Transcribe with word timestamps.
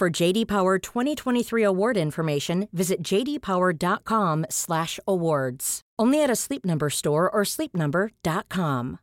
For 0.00 0.08
JD 0.08 0.48
Power 0.48 0.78
2023 0.78 1.62
award 1.62 1.98
information, 1.98 2.68
visit 2.72 3.02
jdpower.com/awards. 3.02 5.80
Only 5.98 6.22
at 6.22 6.30
a 6.30 6.36
Sleep 6.36 6.64
Number 6.64 6.88
store 6.88 7.30
or 7.30 7.42
sleepnumber.com. 7.42 8.98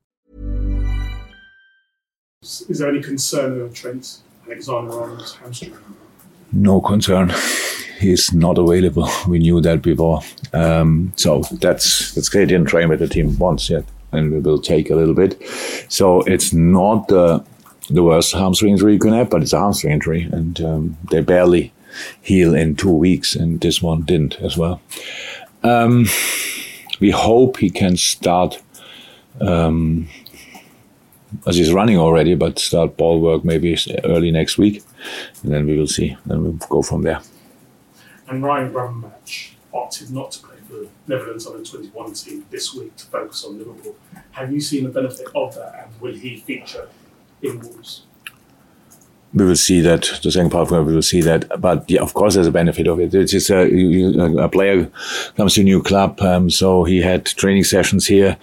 Is 2.41 2.79
there 2.79 2.89
any 2.89 3.03
concern 3.03 3.61
of 3.61 3.75
Trent 3.75 4.21
Alexander-Arnold's 4.47 5.35
hamstring? 5.35 5.77
No 6.51 6.81
concern. 6.81 7.31
He's 7.99 8.33
not 8.33 8.57
available. 8.57 9.07
We 9.27 9.37
knew 9.37 9.61
that 9.61 9.83
before. 9.83 10.21
Um, 10.51 11.13
so 11.15 11.43
that's 11.61 12.15
that's 12.15 12.29
great. 12.29 12.49
He 12.49 12.55
didn't 12.55 12.69
train 12.69 12.89
with 12.89 13.01
the 13.01 13.07
team 13.07 13.37
once 13.37 13.69
yet, 13.69 13.83
and 14.11 14.31
we 14.31 14.39
will 14.39 14.59
take 14.59 14.89
a 14.89 14.95
little 14.95 15.13
bit. 15.13 15.39
So 15.89 16.21
it's 16.21 16.53
not 16.53 17.07
the 17.07 17.45
the 17.89 18.03
worst 18.03 18.33
hamstring 18.33 18.73
injury 18.73 18.93
you 18.93 18.99
can 18.99 19.13
have, 19.13 19.29
but 19.29 19.41
it's 19.41 19.53
a 19.53 19.59
hamstring 19.59 19.93
injury, 19.93 20.23
and 20.31 20.61
um, 20.61 20.97
they 21.09 21.21
barely 21.21 21.73
heal 22.21 22.53
in 22.53 22.75
two 22.75 22.91
weeks, 22.91 23.35
and 23.35 23.61
this 23.61 23.81
one 23.81 24.01
didn't 24.01 24.39
as 24.41 24.57
well. 24.57 24.81
Um, 25.63 26.05
we 26.99 27.11
hope 27.11 27.57
he 27.57 27.69
can 27.69 27.97
start 27.97 28.61
um, 29.41 30.07
as 31.45 31.57
he's 31.57 31.71
running 31.71 31.97
already, 31.97 32.35
but 32.35 32.59
start 32.59 32.97
ball 32.97 33.21
work 33.21 33.43
maybe 33.43 33.77
early 34.03 34.31
next 34.31 34.57
week, 34.57 34.83
and 35.43 35.51
then 35.51 35.65
we 35.65 35.77
will 35.77 35.87
see. 35.87 36.17
Then 36.25 36.43
we'll 36.43 36.53
go 36.53 36.81
from 36.81 37.03
there. 37.03 37.21
And 38.27 38.43
Ryan 38.43 38.73
Gravenberch 38.73 39.51
opted 39.73 40.11
not 40.11 40.31
to 40.31 40.39
play 40.45 40.57
for 40.67 40.73
the 40.73 40.89
Netherlands 41.07 41.47
under 41.47 41.63
21 41.63 42.13
team 42.13 42.45
this 42.49 42.73
week 42.73 42.95
to 42.97 43.05
focus 43.05 43.45
on 43.45 43.57
Liverpool. 43.57 43.95
Have 44.31 44.51
you 44.51 44.59
seen 44.59 44.83
the 44.83 44.89
benefit 44.89 45.27
of 45.33 45.55
that, 45.55 45.85
and 45.85 46.01
will 46.01 46.13
he 46.13 46.37
feature 46.37 46.89
in 47.41 47.61
we 49.33 49.45
will 49.45 49.55
see 49.55 49.81
that 49.81 50.19
the 50.23 50.31
second 50.31 50.49
part 50.49 50.71
we 50.71 50.95
will 50.95 51.01
see 51.01 51.21
that 51.21 51.45
but 51.61 51.89
yeah 51.89 52.01
of 52.01 52.13
course 52.13 52.35
there's 52.35 52.47
a 52.47 52.51
benefit 52.51 52.87
of 52.87 52.99
it 52.99 53.13
it's 53.13 53.31
just 53.31 53.49
a, 53.49 54.41
a 54.41 54.49
player 54.49 54.89
comes 55.35 55.53
to 55.53 55.61
a 55.61 55.63
new 55.63 55.81
club 55.81 56.19
um, 56.21 56.49
so 56.49 56.83
he 56.83 57.01
had 57.01 57.25
training 57.25 57.63
sessions 57.63 58.07
here 58.07 58.37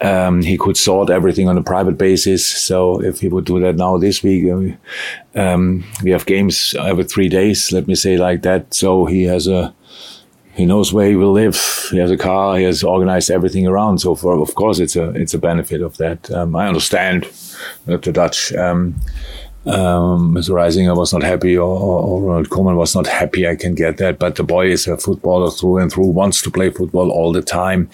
um, 0.00 0.42
he 0.42 0.56
could 0.56 0.76
sort 0.76 1.10
everything 1.10 1.48
on 1.48 1.58
a 1.58 1.62
private 1.62 1.98
basis 1.98 2.46
so 2.46 3.02
if 3.02 3.20
he 3.20 3.28
would 3.28 3.44
do 3.44 3.58
that 3.58 3.76
now 3.76 3.98
this 3.98 4.22
week 4.22 4.44
um, 5.34 5.84
we 6.02 6.10
have 6.10 6.26
games 6.26 6.74
every 6.80 7.04
three 7.04 7.28
days 7.28 7.72
let 7.72 7.86
me 7.88 7.94
say 7.94 8.16
like 8.16 8.42
that 8.42 8.72
so 8.72 9.06
he 9.06 9.24
has 9.24 9.46
a 9.48 9.74
he 10.54 10.66
knows 10.66 10.92
where 10.92 11.08
he 11.08 11.14
will 11.14 11.30
live. 11.30 11.56
He 11.92 11.98
has 11.98 12.10
a 12.10 12.16
car. 12.16 12.56
He 12.56 12.64
has 12.64 12.82
organized 12.82 13.30
everything 13.30 13.68
around. 13.68 13.98
So, 13.98 14.16
for 14.16 14.42
of 14.42 14.56
course, 14.56 14.80
it's 14.80 14.96
a 14.96 15.10
it's 15.10 15.32
a 15.32 15.38
benefit 15.38 15.82
of 15.82 15.96
that. 15.98 16.28
Um, 16.32 16.56
I 16.56 16.66
understand 16.66 17.28
that 17.86 18.02
the 18.02 18.12
Dutch 18.12 18.52
um, 18.54 18.94
um, 19.66 20.34
Mr. 20.34 20.50
Reiziger 20.50 20.96
was 20.96 21.12
not 21.12 21.22
happy 21.22 21.56
or, 21.56 21.68
or, 21.68 22.02
or, 22.02 22.22
Ronald 22.22 22.48
Koeman 22.48 22.76
was 22.76 22.94
not 22.94 23.06
happy. 23.06 23.46
I 23.46 23.54
can 23.54 23.74
get 23.74 23.98
that. 23.98 24.18
But 24.18 24.36
the 24.36 24.42
boy 24.42 24.70
is 24.70 24.86
a 24.86 24.96
footballer 24.96 25.50
through 25.50 25.78
and 25.78 25.92
through, 25.92 26.06
wants 26.06 26.40
to 26.42 26.50
play 26.50 26.70
football 26.70 27.10
all 27.10 27.32
the 27.32 27.42
time. 27.42 27.90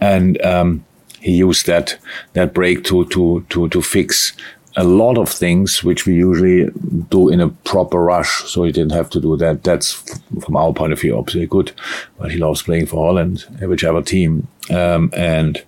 And, 0.00 0.40
um, 0.42 0.84
he 1.20 1.32
used 1.32 1.66
that, 1.66 1.98
that 2.34 2.54
break 2.54 2.84
to, 2.84 3.06
to, 3.06 3.44
to, 3.48 3.68
to 3.70 3.82
fix 3.82 4.34
a 4.76 4.84
lot 4.84 5.18
of 5.18 5.28
things 5.28 5.82
which 5.82 6.06
we 6.06 6.14
usually 6.14 6.70
do 7.08 7.30
in 7.30 7.40
a 7.40 7.48
proper 7.48 8.00
rush. 8.00 8.44
So 8.44 8.62
he 8.62 8.70
didn't 8.70 8.92
have 8.92 9.10
to 9.10 9.20
do 9.20 9.36
that. 9.38 9.64
That's 9.64 9.94
from 10.40 10.56
our 10.56 10.72
point 10.72 10.92
of 10.92 11.00
view, 11.00 11.18
obviously 11.18 11.46
good, 11.46 11.72
but 12.18 12.30
he 12.30 12.38
loves 12.38 12.62
playing 12.62 12.86
for 12.86 13.04
Holland, 13.04 13.46
whichever 13.60 14.02
team. 14.02 14.46
Um, 14.70 15.10
and 15.14 15.64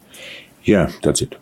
yeah, 0.63 0.93
that's 1.03 1.23
it. 1.23 1.35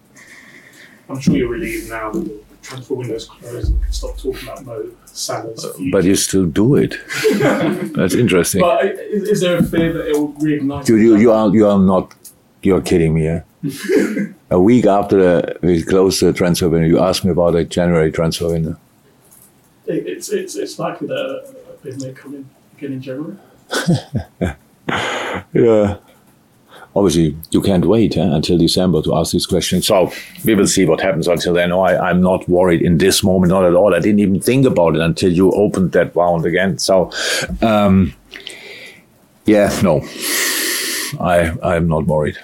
I'm 1.08 1.20
sure 1.20 1.36
you're 1.36 1.48
relieved 1.48 1.88
now 1.88 2.10
that 2.10 2.24
the 2.24 2.56
transfer 2.62 2.94
windows 2.94 3.26
closed 3.26 3.70
and 3.70 3.82
can 3.82 3.92
stop 3.92 4.16
talking 4.16 4.48
about 4.48 4.64
Mo 4.64 4.90
Salah's 5.06 5.64
future. 5.76 5.90
But 5.92 6.04
you 6.04 6.16
still 6.16 6.46
do 6.46 6.74
it. 6.74 6.96
That's 7.94 8.14
interesting. 8.14 8.60
But 8.60 8.84
uh, 8.84 8.88
is, 8.88 9.28
is, 9.28 9.40
there 9.40 9.58
a 9.58 9.62
fear 9.62 9.92
that 9.92 10.08
it 10.08 10.16
will 10.16 10.32
reignite? 10.32 10.84
Dude, 10.84 11.00
you, 11.00 11.16
you 11.16 11.32
are 11.32 11.48
you 11.48 11.68
are 11.68 11.78
not. 11.78 12.14
You're 12.62 12.80
kidding 12.80 13.14
me, 13.14 13.24
yeah? 13.24 13.42
a 14.50 14.60
week 14.60 14.86
after 14.86 15.16
the, 15.16 15.58
we 15.62 15.82
closed 15.82 16.20
the 16.20 16.32
transfer 16.32 16.68
window, 16.68 16.88
you 16.88 16.98
asked 16.98 17.24
me 17.24 17.30
about 17.30 17.54
a 17.54 17.64
January 17.64 18.10
transfer 18.10 18.48
window. 18.48 18.76
It, 19.86 20.06
it's, 20.06 20.30
it's, 20.30 20.56
it's 20.56 20.78
likely 20.78 21.06
that 21.06 21.16
a 21.16 21.84
bid 21.84 22.00
may 22.02 22.12
come 22.12 22.34
in 22.34 22.48
again 22.76 22.92
in 22.94 23.00
January. 23.00 23.36
yeah 25.52 25.98
obviously 26.96 27.36
you 27.50 27.60
can't 27.60 27.84
wait 27.84 28.16
eh, 28.16 28.22
until 28.22 28.56
December 28.56 29.02
to 29.02 29.14
ask 29.14 29.32
these 29.32 29.46
questions. 29.46 29.86
So 29.86 30.10
we 30.44 30.54
will 30.54 30.66
see 30.66 30.86
what 30.86 31.00
happens 31.00 31.28
until 31.28 31.52
then. 31.52 31.68
No, 31.68 31.82
I, 31.82 32.10
am 32.10 32.22
not 32.22 32.48
worried 32.48 32.80
in 32.80 32.98
this 32.98 33.22
moment, 33.22 33.50
not 33.50 33.64
at 33.64 33.74
all. 33.74 33.94
I 33.94 34.00
didn't 34.00 34.20
even 34.20 34.40
think 34.40 34.64
about 34.66 34.96
it 34.96 35.02
until 35.02 35.30
you 35.30 35.52
opened 35.52 35.92
that 35.92 36.14
wound 36.14 36.46
again. 36.46 36.78
So, 36.78 37.12
um, 37.60 38.14
yeah, 39.44 39.78
no, 39.82 40.00
I 41.20 41.54
I'm 41.62 41.86
not 41.86 42.06
worried. 42.06 42.38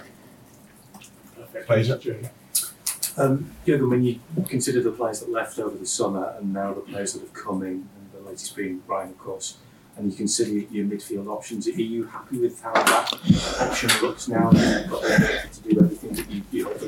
Um, 3.16 3.50
Jürgen, 3.66 3.90
when 3.90 4.04
you 4.04 4.20
consider 4.48 4.82
the 4.82 4.90
players 4.90 5.20
that 5.20 5.30
left 5.30 5.58
over 5.58 5.76
the 5.76 5.86
summer 5.86 6.34
and 6.38 6.52
now 6.52 6.72
the 6.74 6.80
players 6.80 7.14
that 7.14 7.20
have 7.20 7.34
come 7.34 7.62
in, 7.62 7.88
and 7.96 8.10
the 8.14 8.20
latest 8.28 8.54
being 8.56 8.82
Ryan, 8.86 9.10
of 9.10 9.18
course, 9.18 9.56
and 9.96 10.10
you 10.10 10.16
consider 10.16 10.50
your 10.50 10.86
midfield 10.86 11.26
options. 11.26 11.66
Are 11.68 11.70
you 11.72 12.04
happy 12.04 12.38
with 12.38 12.60
how 12.62 12.72
that 12.72 13.12
option 13.60 13.90
looks 14.00 14.28
now? 14.28 14.50
You've 14.52 14.90
got 14.90 15.02
to 15.02 15.60
do 15.68 15.80
everything 15.80 16.12
that 16.14 16.30
you, 16.30 16.42
you 16.50 16.64
want 16.66 16.80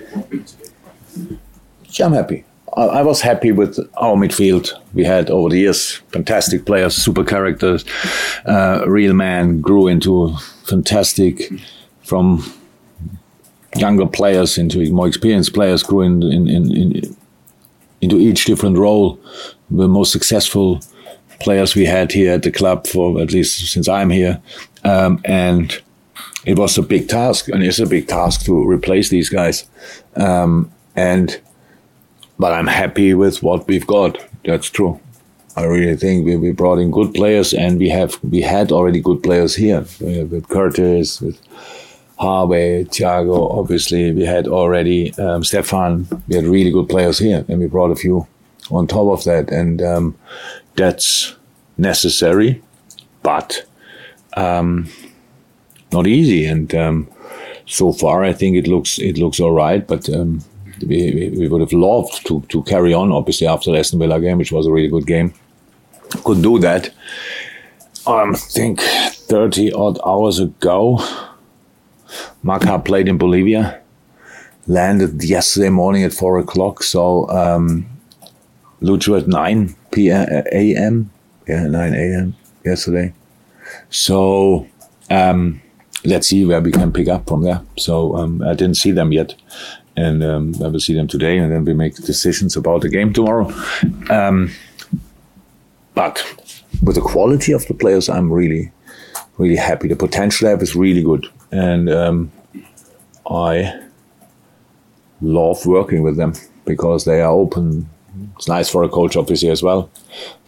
to 0.47 0.57
do. 1.19 1.39
I'm 2.03 2.13
happy. 2.13 2.45
I 2.77 3.03
was 3.03 3.21
happy 3.21 3.53
with 3.53 3.79
our 3.99 4.17
midfield 4.17 4.73
we 4.95 5.05
had 5.05 5.31
over 5.31 5.49
the 5.49 5.59
years. 5.59 5.93
Fantastic 6.09 6.67
players, 6.67 6.97
super 6.97 7.23
characters, 7.23 7.85
uh, 8.47 8.83
real 8.87 9.15
man 9.15 9.61
grew 9.61 9.87
into 9.87 10.35
fantastic 10.65 11.53
from 12.03 12.43
younger 13.77 14.07
players 14.07 14.59
into 14.59 14.93
more 14.93 15.07
experienced 15.07 15.55
players 15.55 15.83
grew 15.83 16.01
in, 16.01 16.23
in, 16.23 16.49
in, 16.49 16.73
in 16.73 17.17
into 18.01 18.19
each 18.19 18.45
different 18.45 18.77
role. 18.77 19.19
The 19.71 19.89
most 19.89 20.13
successful 20.13 20.81
players 21.41 21.75
we 21.75 21.85
had 21.85 22.13
here 22.13 22.33
at 22.33 22.43
the 22.43 22.51
club 22.51 22.87
for 22.87 23.21
at 23.21 23.33
least 23.33 23.73
since 23.73 23.89
I'm 23.89 24.11
here, 24.11 24.41
um, 24.85 25.21
and 25.25 25.81
it 26.45 26.59
was 26.59 26.79
a 26.79 26.83
big 26.83 27.09
task, 27.09 27.49
and 27.49 27.63
it's 27.63 27.79
a 27.79 27.87
big 27.87 28.09
task 28.09 28.45
to 28.45 28.69
replace 28.69 29.09
these 29.09 29.29
guys. 29.29 29.65
Um, 30.17 30.71
and 30.97 31.41
but 32.39 32.53
I'm 32.53 32.67
happy 32.67 33.15
with 33.15 33.43
what 33.43 33.67
we've 33.69 33.87
got. 33.87 34.19
That's 34.45 34.69
true. 34.69 35.01
I 35.57 35.65
really 35.65 35.97
think 35.97 36.27
we, 36.27 36.37
we 36.37 36.51
brought 36.51 36.79
in 36.79 36.91
good 36.91 37.15
players, 37.15 37.55
and 37.55 37.79
we 37.79 37.89
have 37.89 38.19
we 38.25 38.41
had 38.41 38.73
already 38.73 39.01
good 39.01 39.23
players 39.23 39.55
here 39.55 39.87
with 40.01 40.49
Curtis, 40.49 41.21
with 41.21 41.41
Harvey, 42.19 42.85
Thiago. 42.85 43.51
Obviously, 43.59 44.13
we 44.13 44.25
had 44.25 44.49
already 44.49 45.15
um, 45.19 45.45
Stefan. 45.45 46.07
We 46.29 46.37
had 46.37 46.45
really 46.45 46.73
good 46.73 46.89
players 46.89 47.19
here, 47.19 47.45
and 47.49 47.61
we 47.61 47.67
brought 47.67 47.93
a 47.93 47.97
few 47.97 48.27
on 48.71 48.87
top 48.87 49.19
of 49.19 49.25
that. 49.25 49.51
And 49.51 49.81
um, 49.81 50.17
that's 50.77 51.35
necessary, 51.77 52.63
but 53.23 53.65
um, 54.37 54.89
not 55.93 56.07
easy. 56.07 56.47
And 56.47 56.75
um, 56.75 57.09
so 57.67 57.93
far, 57.93 58.25
I 58.25 58.33
think 58.33 58.57
it 58.57 58.67
looks 58.67 58.99
it 58.99 59.19
looks 59.19 59.41
all 59.41 59.53
right. 59.53 59.87
But 59.87 60.09
um, 60.11 60.41
we, 60.87 61.33
we 61.37 61.49
would 61.49 61.61
have 61.61 61.73
loved 61.73 62.27
to 62.27 62.41
to 62.49 62.63
carry 62.65 62.95
on, 62.95 63.13
obviously, 63.13 63.47
after 63.47 63.71
the 63.71 63.79
Aston 63.79 63.99
Villa 63.99 64.21
game, 64.21 64.39
which 64.39 64.53
was 64.53 64.67
a 64.67 64.73
really 64.73 64.89
good 64.89 65.07
game. 65.07 65.33
could 66.25 66.43
do 66.43 66.59
that. 66.61 66.93
Um, 68.07 68.35
I 68.35 68.37
think 68.37 68.81
30 68.81 69.73
odd 69.73 69.99
hours 70.05 70.39
ago, 70.39 70.99
Maca 72.45 72.85
played 72.85 73.09
in 73.09 73.17
Bolivia, 73.17 73.81
landed 74.67 75.25
yesterday 75.25 75.71
morning 75.71 76.05
at 76.05 76.13
4 76.13 76.39
o'clock. 76.41 76.83
So, 76.83 77.27
um, 77.31 77.87
Lucho 78.83 79.19
at 79.19 79.27
9 79.27 79.75
p.m. 79.95 80.45
a.m. 80.53 81.11
Yeah, 81.47 81.67
9 81.67 81.95
a.m. 81.95 82.37
yesterday. 82.65 83.13
So, 83.91 84.67
um, 85.11 85.61
let's 86.05 86.29
see 86.29 86.45
where 86.45 86.61
we 86.61 86.73
can 86.73 86.93
pick 86.93 87.09
up 87.09 87.29
from 87.29 87.43
there. 87.43 87.61
So, 87.77 88.17
um, 88.17 88.43
I 88.43 88.55
didn't 88.55 88.77
see 88.77 88.93
them 88.93 89.13
yet. 89.13 89.35
And 89.97 90.25
um, 90.25 90.55
I 90.63 90.69
will 90.69 90.81
see 90.81 90.95
them 90.95 91.07
today, 91.07 91.39
and 91.39 91.53
then 91.53 91.65
we 91.65 91.73
make 91.73 91.95
decisions 91.95 92.57
about 92.57 92.81
the 92.81 92.89
game 92.89 93.13
tomorrow. 93.13 93.53
Um, 94.11 94.51
but 95.95 96.21
with 96.83 96.97
the 96.97 97.01
quality 97.01 97.53
of 97.53 97.65
the 97.67 97.75
players, 97.75 98.09
I'm 98.09 98.33
really, 98.33 98.73
really 99.39 99.55
happy. 99.55 99.87
The 99.87 99.95
potential 99.95 100.49
level 100.49 100.65
is 100.65 100.75
really 100.75 101.03
good, 101.03 101.29
and 101.53 101.89
um, 101.89 102.33
I 103.31 103.81
love 105.21 105.65
working 105.65 106.03
with 106.03 106.17
them 106.17 106.35
because 106.65 107.05
they 107.05 107.21
are 107.21 107.31
open. 107.31 107.89
It's 108.37 108.49
nice 108.49 108.69
for 108.69 108.83
a 108.83 108.89
coach, 108.89 109.17
obviously, 109.17 109.51
as 109.51 109.63
well, 109.63 109.91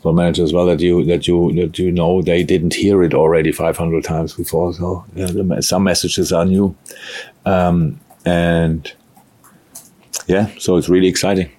for 0.03 0.13
manager 0.13 0.43
as 0.43 0.53
well 0.53 0.67
that 0.67 0.81
you 0.81 1.05
that 1.05 1.27
you 1.27 1.53
that 1.55 1.79
you 1.79 1.91
know 1.91 2.23
they 2.23 2.43
didn't 2.43 2.75
hear 2.75 3.03
it 3.03 3.15
already 3.15 3.53
500 3.53 4.05
times 4.05 4.35
before. 4.35 4.73
So 4.75 5.05
uh, 5.19 5.61
some 5.61 5.85
messages 5.85 6.33
are 6.33 6.45
new, 6.45 6.77
um, 7.45 8.01
and 8.25 8.93
yeah, 10.27 10.51
so 10.59 10.77
it's 10.77 10.89
really 10.89 11.09
exciting 11.09 11.51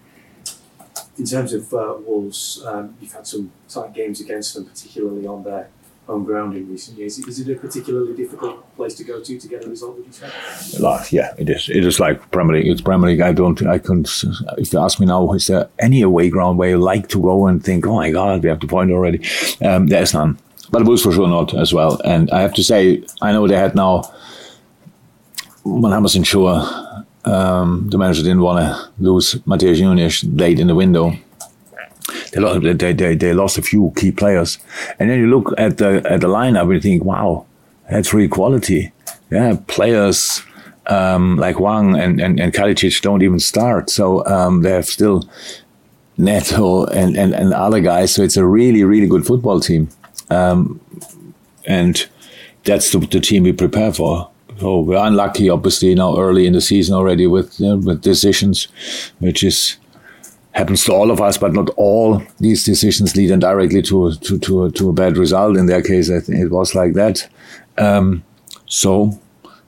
in 1.17 1.25
terms 1.25 1.53
of 1.53 1.73
uh, 1.73 1.95
Wolves, 1.99 2.63
um, 2.65 2.95
you've 3.01 3.13
had 3.13 3.25
some 3.25 3.51
tight 3.67 3.93
games 3.93 4.21
against 4.21 4.53
them, 4.53 4.65
particularly 4.65 5.25
on 5.25 5.43
their 5.43 5.69
home 6.07 6.23
ground 6.23 6.55
in 6.55 6.69
recent 6.69 6.97
years. 6.97 7.19
Is 7.19 7.39
it 7.39 7.49
a 7.55 7.59
particularly 7.59 8.15
difficult 8.15 8.75
place 8.75 8.95
to 8.95 9.03
go 9.03 9.21
to 9.21 9.39
to 9.39 9.47
get 9.47 9.65
a 9.65 9.69
result? 9.69 9.97
Would 9.97 10.07
you 10.07 10.11
say? 10.13 10.79
lot. 10.79 11.11
yeah, 11.11 11.33
it 11.37 11.49
is. 11.49 11.69
It 11.69 11.85
is 11.85 11.99
like 11.99 12.31
Premier 12.31 12.57
League. 12.57 12.71
It's 12.71 12.81
Premier 12.81 13.09
League. 13.09 13.21
I 13.21 13.33
don't. 13.33 13.61
I 13.67 13.77
couldn't. 13.77 14.09
If 14.57 14.73
you 14.73 14.79
ask 14.79 14.99
me 14.99 15.05
now, 15.05 15.31
is 15.33 15.47
there 15.47 15.69
any 15.79 16.01
away 16.01 16.29
ground 16.29 16.57
where 16.57 16.69
you 16.69 16.77
like 16.77 17.09
to 17.09 17.21
go 17.21 17.47
and 17.47 17.63
think, 17.63 17.85
oh 17.85 17.95
my 17.95 18.11
God, 18.11 18.41
we 18.41 18.49
have 18.49 18.61
the 18.61 18.67
point 18.67 18.91
already? 18.91 19.19
Um, 19.61 19.87
there's 19.87 20.13
none. 20.13 20.39
But 20.71 20.85
Wolves 20.85 21.03
for 21.03 21.13
sure 21.13 21.27
not 21.27 21.53
as 21.53 21.73
well. 21.73 22.01
And 22.03 22.31
I 22.31 22.41
have 22.41 22.53
to 22.55 22.63
say, 22.63 23.03
I 23.21 23.31
know 23.31 23.47
they 23.47 23.55
had 23.55 23.75
now 23.75 24.11
100% 25.65 26.25
sure 26.25 26.55
um, 27.25 27.89
the 27.89 27.97
manager 27.97 28.23
didn't 28.23 28.41
want 28.41 28.59
to 28.59 28.89
lose 28.99 29.35
Matheus 29.45 29.81
Nunes 29.81 30.23
late 30.23 30.59
in 30.59 30.67
the 30.67 30.75
window. 30.75 31.13
They 32.31 32.41
lost, 32.41 32.61
they, 32.61 32.93
they, 32.93 33.15
they 33.15 33.33
lost 33.33 33.57
a 33.57 33.61
few 33.61 33.93
key 33.95 34.11
players. 34.11 34.59
And 34.99 35.09
then 35.09 35.19
you 35.19 35.27
look 35.27 35.53
at 35.57 35.77
the, 35.77 36.01
at 36.09 36.21
the 36.21 36.27
lineup 36.27 36.63
and 36.63 36.73
you 36.73 36.81
think, 36.81 37.03
wow, 37.03 37.45
that's 37.89 38.13
really 38.13 38.27
quality. 38.27 38.91
Yeah, 39.29 39.57
players 39.67 40.41
um, 40.87 41.37
like 41.37 41.57
Hwang 41.57 41.95
and, 41.95 42.19
and, 42.21 42.39
and 42.39 42.53
Kalajdzic 42.53 43.01
don't 43.01 43.21
even 43.21 43.39
start. 43.39 43.89
So 43.89 44.25
um, 44.25 44.61
they 44.61 44.71
have 44.71 44.85
still 44.85 45.29
Neto 46.17 46.85
and, 46.85 47.15
and, 47.17 47.33
and 47.33 47.53
other 47.53 47.79
guys. 47.79 48.13
So 48.13 48.23
it's 48.23 48.37
a 48.37 48.45
really, 48.45 48.83
really 48.83 49.07
good 49.07 49.25
football 49.25 49.59
team. 49.59 49.89
Um, 50.29 50.79
and 51.65 52.07
that's 52.63 52.91
the, 52.91 52.99
the 52.99 53.19
team 53.19 53.43
we 53.43 53.53
prepare 53.53 53.93
for. 53.93 54.29
So 54.59 54.79
we're 54.79 54.97
unlucky, 54.97 55.49
obviously, 55.49 55.93
now 55.93 56.17
early 56.17 56.47
in 56.47 56.53
the 56.53 56.61
season 56.61 56.95
already 56.95 57.27
with 57.27 57.59
you 57.59 57.67
know, 57.67 57.77
with 57.77 58.01
decisions, 58.01 58.67
which 59.19 59.43
is 59.43 59.77
happens 60.57 60.83
to 60.85 60.91
all 60.91 61.11
of 61.11 61.21
us, 61.21 61.37
but 61.37 61.53
not 61.53 61.69
all 61.77 62.21
these 62.39 62.65
decisions 62.65 63.15
lead 63.15 63.31
indirectly 63.31 63.81
to 63.83 64.13
to 64.15 64.39
to 64.39 64.63
a, 64.63 64.71
to 64.71 64.89
a 64.89 64.93
bad 64.93 65.17
result. 65.17 65.55
In 65.55 65.67
their 65.67 65.81
case, 65.81 66.09
I 66.09 66.19
think 66.19 66.39
it 66.39 66.51
was 66.51 66.73
like 66.73 66.93
that. 66.93 67.29
Um, 67.77 68.23
so, 68.65 69.19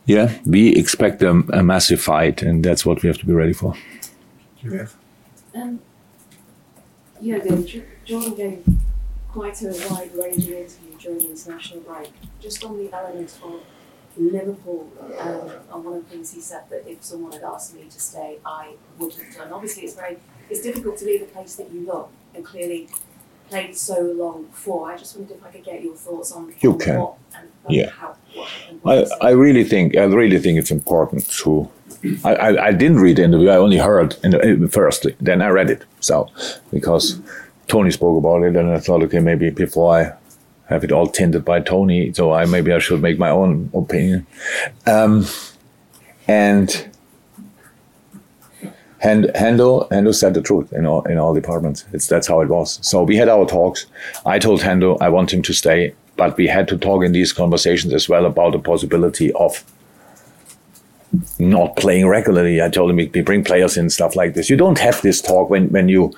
yeah, 0.05 0.33
we 0.45 0.75
expect 0.75 1.21
a, 1.21 1.29
a, 1.29 1.63
massive 1.63 2.01
fight, 2.01 2.41
and 2.41 2.65
that's 2.65 2.85
what 2.85 3.01
we 3.03 3.07
have 3.07 3.19
to 3.19 3.25
be 3.25 3.33
ready 3.33 3.53
for. 3.53 3.75
Yeah. 4.63 4.87
Um, 5.55 5.79
yeah, 7.21 7.37
Jordan 8.05 8.35
gave 8.35 8.65
quite 9.31 9.61
a 9.61 9.71
wide 9.89 10.11
ranging 10.15 10.53
interview 10.53 10.97
during 10.99 11.19
the 11.19 11.29
international 11.29 11.81
break, 11.81 12.11
just 12.41 12.63
on 12.63 12.77
the 12.77 12.91
element 12.91 13.37
of 13.43 13.61
Liverpool, 14.17 14.91
um, 15.19 15.51
and 15.71 15.85
one 15.85 15.93
of 15.97 16.03
the 16.03 16.09
things 16.09 16.33
he 16.33 16.41
said 16.41 16.63
that 16.69 16.89
if 16.89 17.03
someone 17.03 17.31
had 17.31 17.43
asked 17.43 17.75
me 17.75 17.83
to 17.83 17.99
stay, 17.99 18.39
I 18.43 18.73
would 18.97 19.13
have 19.13 19.35
done. 19.35 19.53
Obviously, 19.53 19.83
it's 19.83 19.95
very 19.95 20.17
it's 20.49 20.61
difficult 20.61 20.97
to 20.97 21.05
leave 21.05 21.21
a 21.21 21.25
place 21.25 21.55
that 21.55 21.71
you 21.71 21.81
love 21.81 22.09
and 22.33 22.43
clearly 22.45 22.89
played 23.49 23.75
so 23.75 23.99
long 24.01 24.47
for. 24.51 24.91
I 24.91 24.97
just 24.97 25.17
wondered 25.17 25.37
if 25.37 25.43
I 25.43 25.49
could 25.49 25.63
get 25.63 25.81
your 25.83 25.95
thoughts 25.95 26.31
on, 26.31 26.53
you 26.59 26.73
on 26.73 26.79
can. 26.79 26.99
what 26.99 27.15
and 27.35 27.49
yeah. 27.67 27.89
how. 27.89 28.15
I, 28.85 29.05
I 29.21 29.29
really 29.31 29.63
think 29.63 29.97
I 29.97 30.03
really 30.03 30.39
think 30.39 30.59
it's 30.59 30.71
important 30.71 31.27
to. 31.29 31.69
I, 32.23 32.35
I, 32.35 32.65
I 32.67 32.71
didn't 32.71 32.99
read 32.99 33.17
the 33.17 33.23
interview. 33.23 33.49
I 33.49 33.57
only 33.57 33.77
heard 33.77 34.15
in 34.23 34.31
the, 34.31 34.69
first. 34.71 35.05
Then 35.19 35.41
I 35.41 35.49
read 35.49 35.69
it. 35.69 35.83
So 35.99 36.29
because 36.71 37.19
Tony 37.67 37.91
spoke 37.91 38.17
about 38.17 38.43
it, 38.43 38.55
and 38.55 38.71
I 38.71 38.79
thought, 38.79 39.03
okay, 39.03 39.19
maybe 39.19 39.49
before 39.49 39.97
I 39.97 40.13
have 40.67 40.83
it 40.83 40.91
all 40.91 41.07
tinted 41.07 41.43
by 41.43 41.59
Tony, 41.59 42.13
so 42.13 42.31
I 42.31 42.45
maybe 42.45 42.71
I 42.71 42.79
should 42.79 43.01
make 43.01 43.17
my 43.17 43.29
own 43.29 43.69
opinion. 43.73 44.27
Um, 44.85 45.25
and 46.27 46.89
Hendo, 49.01 49.89
Hendo 49.89 50.13
said 50.13 50.33
the 50.33 50.41
truth 50.41 50.73
in 50.73 50.85
all 50.85 51.03
in 51.03 51.17
all 51.17 51.33
departments. 51.33 51.85
It's 51.93 52.07
that's 52.07 52.27
how 52.27 52.41
it 52.41 52.49
was. 52.49 52.79
So 52.81 53.03
we 53.03 53.15
had 53.15 53.29
our 53.29 53.45
talks. 53.45 53.85
I 54.25 54.39
told 54.39 54.61
Hendo 54.61 54.97
I 55.01 55.09
want 55.09 55.33
him 55.33 55.41
to 55.43 55.53
stay, 55.53 55.93
but 56.17 56.35
we 56.37 56.47
had 56.47 56.67
to 56.67 56.77
talk 56.77 57.03
in 57.03 57.13
these 57.13 57.31
conversations 57.31 57.93
as 57.93 58.09
well 58.09 58.25
about 58.25 58.51
the 58.51 58.59
possibility 58.59 59.31
of 59.33 59.63
not 61.39 61.75
playing 61.75 62.07
regularly. 62.07 62.61
I 62.61 62.69
told 62.69 62.91
him 62.91 62.97
we 62.97 63.21
bring 63.21 63.43
players 63.43 63.77
in 63.77 63.89
stuff 63.89 64.15
like 64.15 64.35
this. 64.35 64.49
You 64.49 64.57
don't 64.57 64.77
have 64.77 65.01
this 65.01 65.21
talk 65.21 65.49
when, 65.49 65.69
when 65.69 65.89
you 65.89 66.13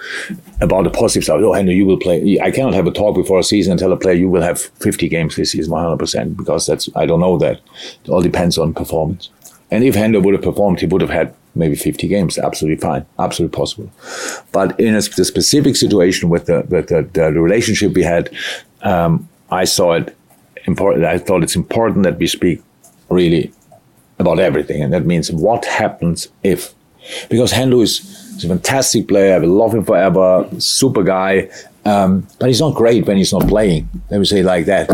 about 0.60 0.84
the 0.84 0.90
positive 0.90 1.24
stuff. 1.24 1.40
Oh, 1.42 1.54
Henry, 1.54 1.76
you 1.76 1.86
will 1.86 2.00
play. 2.00 2.40
I 2.42 2.52
cannot 2.52 2.74
have 2.74 2.88
a 2.88 2.92
talk 2.92 3.16
before 3.16 3.40
a 3.40 3.44
season 3.44 3.72
and 3.72 3.80
tell 3.80 3.94
a 3.94 3.98
player 3.98 4.16
you 4.16 4.30
will 4.30 4.42
have 4.42 4.60
50 4.60 5.08
games 5.08 5.36
this 5.36 5.52
season, 5.52 5.72
100 5.72 5.98
percent, 5.98 6.36
because 6.36 6.66
that's 6.66 6.90
I 6.96 7.06
don't 7.06 7.22
know 7.22 7.38
that. 7.38 7.62
It 8.04 8.10
all 8.10 8.22
depends 8.22 8.58
on 8.58 8.74
performance. 8.74 9.30
And 9.70 9.86
if 9.86 9.96
Hendo 9.96 10.22
would 10.22 10.34
have 10.34 10.44
performed, 10.44 10.82
he 10.82 10.88
would 10.88 11.02
have 11.02 11.10
had 11.10 11.34
maybe 11.56 11.76
50 11.76 12.08
games. 12.08 12.38
Absolutely 12.38 12.82
fine, 12.82 13.06
absolutely 13.20 13.56
possible. 13.56 13.92
But 14.52 14.80
in 14.80 14.96
a, 14.96 15.02
the 15.02 15.26
specific 15.26 15.76
situation 15.76 16.30
with 16.30 16.46
the 16.46 16.66
with 16.70 16.88
the, 16.88 17.08
the 17.14 17.32
relationship 17.32 17.94
we 17.94 18.04
had, 18.04 18.30
um, 18.82 19.28
I 19.50 19.66
saw 19.66 19.94
it 19.94 20.16
important. 20.66 21.06
I 21.06 21.18
thought 21.18 21.44
it's 21.44 21.56
important 21.56 22.04
that 22.04 22.18
we 22.18 22.28
speak 22.28 22.62
really 23.10 23.52
about 24.20 24.40
everything. 24.40 24.82
And 24.82 24.94
that 24.94 25.06
means 25.06 25.32
what 25.32 25.66
happens 25.66 26.30
if, 26.44 26.74
because 27.30 27.52
Hendo 27.52 27.82
is, 27.82 28.00
is 28.38 28.46
a 28.46 28.48
fantastic 28.48 29.08
player. 29.08 29.36
I 29.36 29.40
will 29.40 29.50
love 29.50 29.74
him 29.74 29.84
forever. 29.84 30.48
Super 30.60 31.04
guy. 31.04 31.50
Um, 31.84 32.28
but 32.40 32.48
he's 32.48 32.62
not 32.62 32.76
great 32.76 33.06
when 33.08 33.18
he's 33.18 33.34
not 33.34 33.48
playing. 33.48 33.90
Let 34.10 34.20
me 34.20 34.26
say 34.26 34.44
like 34.44 34.66
that. 34.68 34.90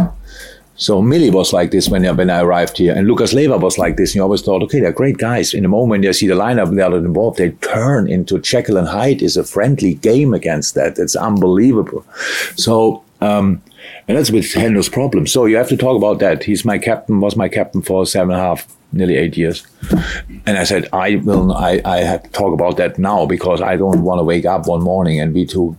So 0.78 1.02
Millie 1.02 1.32
was 1.32 1.54
like 1.54 1.72
this 1.72 1.90
when, 1.90 2.06
I, 2.06 2.12
when 2.12 2.30
I 2.30 2.42
arrived 2.42 2.78
here, 2.78 2.94
and 2.96 3.08
Lucas 3.08 3.34
Leiva 3.34 3.58
was 3.58 3.78
like 3.78 3.98
this. 3.98 4.12
And 4.12 4.18
you 4.18 4.22
always 4.22 4.42
thought, 4.42 4.64
okay, 4.64 4.80
they're 4.80 4.92
great 4.92 5.18
guys. 5.18 5.54
In 5.54 5.64
the 5.64 5.70
moment 5.70 6.04
they 6.04 6.14
see 6.14 6.28
the 6.28 6.36
lineup 6.36 6.74
they're 6.76 6.96
involved, 6.96 7.40
they 7.40 7.52
turn 7.52 8.08
into 8.10 8.40
Jekyll 8.40 8.78
and 8.78 8.88
Hyde 8.88 9.22
is 9.22 9.38
a 9.38 9.44
friendly 9.44 9.96
game 9.96 10.34
against 10.34 10.76
that. 10.76 10.98
It's 10.98 11.16
unbelievable. 11.16 12.06
So 12.56 13.04
um, 13.22 13.62
and 14.08 14.18
that's 14.18 14.32
with 14.32 14.46
Hendo's 14.46 14.90
problem. 14.90 15.28
So 15.28 15.46
you 15.46 15.58
have 15.58 15.70
to 15.70 15.78
talk 15.78 15.98
about 15.98 16.20
that. 16.20 16.44
He's 16.44 16.64
my 16.64 16.78
captain, 16.78 17.20
was 17.20 17.36
my 17.36 17.50
captain 17.50 17.82
for 17.82 18.06
seven 18.06 18.32
and 18.32 18.40
a 18.40 18.44
half, 18.44 18.68
nearly 18.92 19.18
eight 19.18 19.36
years. 19.36 19.66
And 20.46 20.58
I 20.58 20.64
said, 20.64 20.88
I 20.94 21.16
will, 21.16 21.54
I, 21.54 21.82
I 21.84 21.98
have 21.98 22.24
to 22.24 22.30
talk 22.30 22.54
about 22.54 22.78
that 22.78 22.98
now 22.98 23.26
because 23.26 23.62
I 23.62 23.76
don't 23.76 24.04
want 24.04 24.20
to 24.20 24.24
wake 24.24 24.46
up 24.46 24.68
one 24.68 24.84
morning 24.84 25.20
and 25.20 25.34
be 25.34 25.46
two 25.46 25.76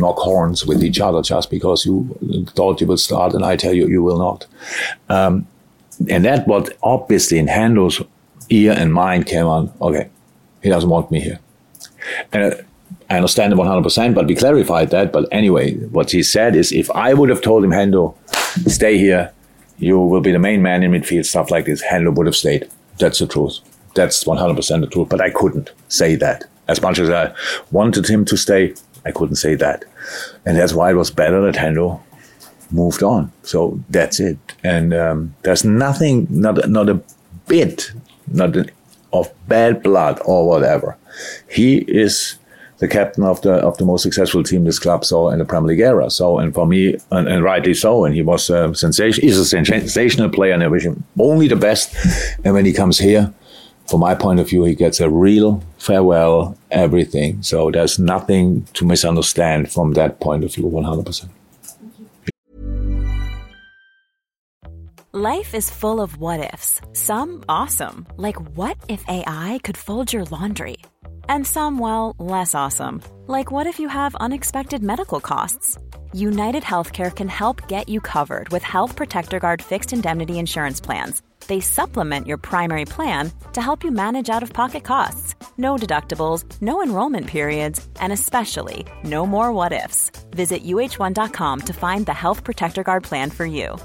knock 0.00 0.16
horns 0.16 0.66
with 0.66 0.82
each 0.82 1.00
other 1.00 1.22
just 1.22 1.50
because 1.50 1.84
you 1.86 2.08
thought 2.54 2.80
you 2.80 2.86
would 2.86 3.00
start 3.00 3.34
and 3.34 3.44
I 3.44 3.56
tell 3.56 3.72
you 3.74 3.86
you 3.88 4.02
will 4.02 4.18
not. 4.18 4.46
Um, 5.08 5.46
and 6.08 6.24
that 6.24 6.46
what 6.46 6.76
obviously 6.82 7.38
in 7.38 7.46
Hendo's 7.46 8.02
ear 8.48 8.72
and 8.76 8.92
mind 8.92 9.26
came 9.26 9.46
on, 9.46 9.72
okay, 9.80 10.08
he 10.62 10.68
doesn't 10.68 10.90
want 10.90 11.10
me 11.10 11.20
here. 11.20 11.38
And 12.32 12.64
I 13.08 13.16
understand 13.16 13.52
it 13.52 13.58
100%, 13.58 14.14
but 14.14 14.26
we 14.26 14.34
clarified 14.34 14.90
that. 14.90 15.12
But 15.12 15.28
anyway, 15.32 15.74
what 15.74 16.10
he 16.10 16.22
said 16.22 16.56
is 16.56 16.72
if 16.72 16.90
I 16.92 17.12
would 17.14 17.28
have 17.28 17.42
told 17.42 17.64
him, 17.64 17.70
Hendo, 17.70 18.16
stay 18.68 18.98
here, 18.98 19.32
you 19.78 19.98
will 19.98 20.20
be 20.20 20.32
the 20.32 20.38
main 20.38 20.62
man 20.62 20.82
in 20.82 20.92
midfield, 20.92 21.26
stuff 21.26 21.50
like 21.50 21.64
this, 21.64 21.82
Hendo 21.82 22.14
would 22.14 22.26
have 22.26 22.36
stayed. 22.36 22.68
That's 22.98 23.18
the 23.18 23.26
truth. 23.26 23.58
That's 23.94 24.24
100% 24.24 24.80
the 24.80 24.86
truth. 24.86 25.08
But 25.08 25.20
I 25.20 25.30
couldn't 25.30 25.72
say 25.88 26.14
that. 26.16 26.44
As 26.68 26.80
much 26.80 27.00
as 27.00 27.10
I 27.10 27.34
wanted 27.72 28.08
him 28.08 28.24
to 28.26 28.36
stay, 28.36 28.74
I 29.04 29.12
couldn't 29.12 29.36
say 29.36 29.54
that. 29.56 29.84
And 30.44 30.56
that's 30.56 30.72
why 30.72 30.90
it 30.90 30.94
was 30.94 31.10
better 31.10 31.40
that 31.42 31.54
Hendo 31.54 32.00
moved 32.70 33.02
on. 33.02 33.32
So 33.42 33.80
that's 33.88 34.20
it. 34.20 34.38
And 34.62 34.94
um, 34.94 35.34
there's 35.42 35.64
nothing, 35.64 36.26
not, 36.30 36.68
not 36.68 36.88
a 36.88 37.00
bit, 37.46 37.92
not 38.28 38.56
an, 38.56 38.70
of 39.12 39.30
bad 39.48 39.82
blood 39.82 40.20
or 40.24 40.46
whatever. 40.48 40.96
He 41.48 41.78
is 41.78 42.36
the 42.78 42.88
captain 42.88 43.24
of 43.24 43.42
the 43.42 43.52
of 43.52 43.76
the 43.76 43.84
most 43.84 44.02
successful 44.02 44.42
team 44.42 44.64
this 44.64 44.78
club 44.78 45.04
saw 45.04 45.30
in 45.30 45.38
the 45.38 45.44
Premier 45.44 45.68
League 45.68 45.80
era. 45.80 46.10
So, 46.10 46.38
and 46.38 46.54
for 46.54 46.66
me, 46.66 46.96
and, 47.10 47.28
and 47.28 47.44
rightly 47.44 47.74
so, 47.74 48.04
and 48.04 48.14
he 48.14 48.22
was 48.22 48.48
a 48.48 48.74
sensation. 48.74 49.22
He's 49.22 49.36
a 49.36 49.44
sensational 49.44 50.30
player, 50.30 50.54
and 50.54 50.62
I 50.62 50.68
wish 50.68 50.84
him 50.84 51.04
only 51.18 51.46
the 51.46 51.56
best. 51.56 51.94
And 52.42 52.54
when 52.54 52.64
he 52.64 52.72
comes 52.72 52.98
here, 52.98 53.32
from 53.90 54.00
my 54.00 54.14
point 54.14 54.38
of 54.38 54.48
view, 54.48 54.64
he 54.64 54.74
gets 54.74 55.00
a 55.00 55.10
real 55.10 55.62
farewell, 55.78 56.56
everything. 56.70 57.42
So 57.42 57.70
there's 57.70 57.98
nothing 57.98 58.66
to 58.74 58.84
misunderstand 58.84 59.72
from 59.72 59.94
that 59.94 60.20
point 60.20 60.44
of 60.44 60.54
view, 60.54 60.64
100%. 60.64 61.28
Life 65.12 65.56
is 65.56 65.68
full 65.68 66.00
of 66.00 66.18
what 66.18 66.52
ifs. 66.54 66.80
Some 66.92 67.42
awesome, 67.48 68.06
like 68.16 68.40
what 68.56 68.76
if 68.88 69.04
AI 69.08 69.58
could 69.64 69.76
fold 69.76 70.12
your 70.12 70.24
laundry? 70.26 70.76
And 71.28 71.44
some, 71.44 71.80
well, 71.80 72.14
less 72.18 72.54
awesome, 72.54 73.02
like 73.26 73.50
what 73.50 73.66
if 73.66 73.80
you 73.80 73.88
have 73.88 74.14
unexpected 74.16 74.84
medical 74.84 75.20
costs? 75.20 75.78
United 76.12 76.62
Healthcare 76.62 77.14
can 77.14 77.28
help 77.28 77.66
get 77.66 77.88
you 77.88 78.00
covered 78.00 78.50
with 78.50 78.62
Health 78.62 78.94
Protector 78.94 79.40
Guard 79.40 79.60
fixed 79.60 79.92
indemnity 79.92 80.38
insurance 80.38 80.80
plans 80.80 81.22
they 81.50 81.60
supplement 81.60 82.28
your 82.28 82.38
primary 82.38 82.84
plan 82.84 83.30
to 83.52 83.60
help 83.60 83.84
you 83.84 83.90
manage 83.90 84.30
out 84.30 84.42
of 84.42 84.52
pocket 84.52 84.84
costs. 84.84 85.34
No 85.58 85.76
deductibles, 85.76 86.44
no 86.62 86.82
enrollment 86.82 87.26
periods, 87.26 87.86
and 88.00 88.12
especially 88.12 88.86
no 89.04 89.26
more 89.26 89.52
what 89.52 89.72
ifs. 89.72 90.12
Visit 90.30 90.64
uhone.com 90.64 91.60
to 91.60 91.72
find 91.72 92.06
the 92.06 92.14
Health 92.14 92.44
Protector 92.44 92.84
Guard 92.84 93.02
plan 93.02 93.30
for 93.30 93.44
you. 93.44 93.76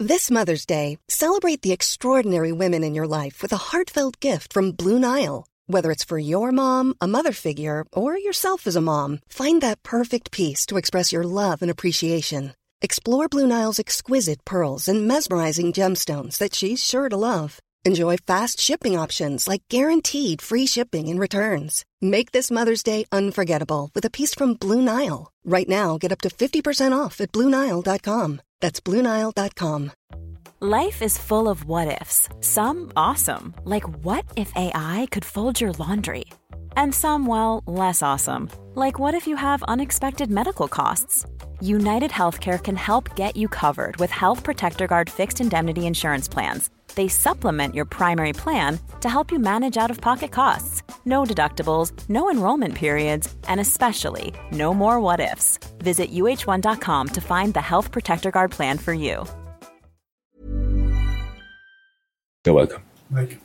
This 0.00 0.30
Mother's 0.30 0.66
Day, 0.66 0.98
celebrate 1.08 1.62
the 1.62 1.72
extraordinary 1.72 2.50
women 2.50 2.82
in 2.82 2.94
your 2.94 3.06
life 3.06 3.40
with 3.40 3.52
a 3.52 3.64
heartfelt 3.68 4.18
gift 4.18 4.52
from 4.52 4.72
Blue 4.72 4.98
Nile. 4.98 5.46
Whether 5.68 5.92
it's 5.92 6.04
for 6.04 6.18
your 6.18 6.50
mom, 6.50 6.94
a 7.00 7.06
mother 7.06 7.32
figure, 7.32 7.84
or 7.92 8.18
yourself 8.18 8.66
as 8.66 8.76
a 8.76 8.80
mom, 8.80 9.20
find 9.28 9.62
that 9.62 9.84
perfect 9.84 10.32
piece 10.32 10.66
to 10.66 10.76
express 10.76 11.12
your 11.12 11.22
love 11.22 11.62
and 11.62 11.70
appreciation. 11.70 12.52
Explore 12.84 13.28
Blue 13.28 13.46
Nile's 13.46 13.78
exquisite 13.78 14.44
pearls 14.44 14.88
and 14.88 15.08
mesmerizing 15.08 15.72
gemstones 15.72 16.36
that 16.36 16.54
she's 16.54 16.84
sure 16.84 17.08
to 17.08 17.16
love. 17.16 17.58
Enjoy 17.86 18.18
fast 18.18 18.60
shipping 18.60 18.94
options 18.94 19.48
like 19.48 19.62
guaranteed 19.70 20.42
free 20.42 20.66
shipping 20.66 21.08
and 21.08 21.18
returns. 21.18 21.86
Make 22.02 22.32
this 22.32 22.50
Mother's 22.50 22.82
Day 22.82 23.06
unforgettable 23.10 23.90
with 23.94 24.04
a 24.04 24.10
piece 24.10 24.34
from 24.34 24.52
Blue 24.52 24.82
Nile. 24.82 25.32
Right 25.46 25.66
now, 25.66 25.96
get 25.96 26.12
up 26.12 26.20
to 26.22 26.28
50% 26.28 26.92
off 26.92 27.22
at 27.22 27.32
BlueNile.com. 27.32 28.42
That's 28.60 28.80
BlueNile.com. 28.82 29.92
Life 30.60 31.00
is 31.00 31.16
full 31.16 31.48
of 31.48 31.64
what 31.64 32.02
ifs. 32.02 32.28
Some 32.40 32.92
awesome, 32.98 33.54
like 33.64 33.88
what 34.04 34.26
if 34.36 34.52
AI 34.56 35.08
could 35.10 35.24
fold 35.24 35.58
your 35.58 35.72
laundry? 35.78 36.26
And 36.76 36.94
some, 36.94 37.24
well, 37.24 37.62
less 37.66 38.02
awesome, 38.02 38.50
like 38.74 38.98
what 38.98 39.14
if 39.14 39.26
you 39.26 39.36
have 39.36 39.62
unexpected 39.62 40.30
medical 40.30 40.68
costs? 40.68 41.24
United 41.64 42.10
Healthcare 42.10 42.62
can 42.62 42.76
help 42.76 43.16
get 43.16 43.36
you 43.36 43.48
covered 43.48 43.96
with 43.96 44.10
Health 44.10 44.44
Protector 44.44 44.86
Guard 44.86 45.08
fixed 45.08 45.40
indemnity 45.40 45.86
insurance 45.86 46.28
plans. 46.28 46.68
They 46.94 47.08
supplement 47.08 47.74
your 47.74 47.86
primary 47.86 48.34
plan 48.34 48.78
to 49.00 49.08
help 49.08 49.32
you 49.32 49.38
manage 49.38 49.78
out 49.78 49.90
of 49.90 49.98
pocket 49.98 50.30
costs. 50.30 50.82
No 51.06 51.24
deductibles, 51.24 51.90
no 52.10 52.30
enrollment 52.30 52.74
periods, 52.74 53.34
and 53.48 53.60
especially 53.60 54.34
no 54.52 54.74
more 54.74 55.00
what 55.00 55.20
ifs. 55.20 55.58
Visit 55.78 56.12
uhone.com 56.12 57.08
to 57.08 57.20
find 57.22 57.54
the 57.54 57.62
Health 57.62 57.90
Protector 57.90 58.30
Guard 58.30 58.50
plan 58.50 58.76
for 58.76 58.92
you. 58.92 59.24
You're 62.44 62.54
welcome. 62.54 62.82
Mike. 63.08 63.40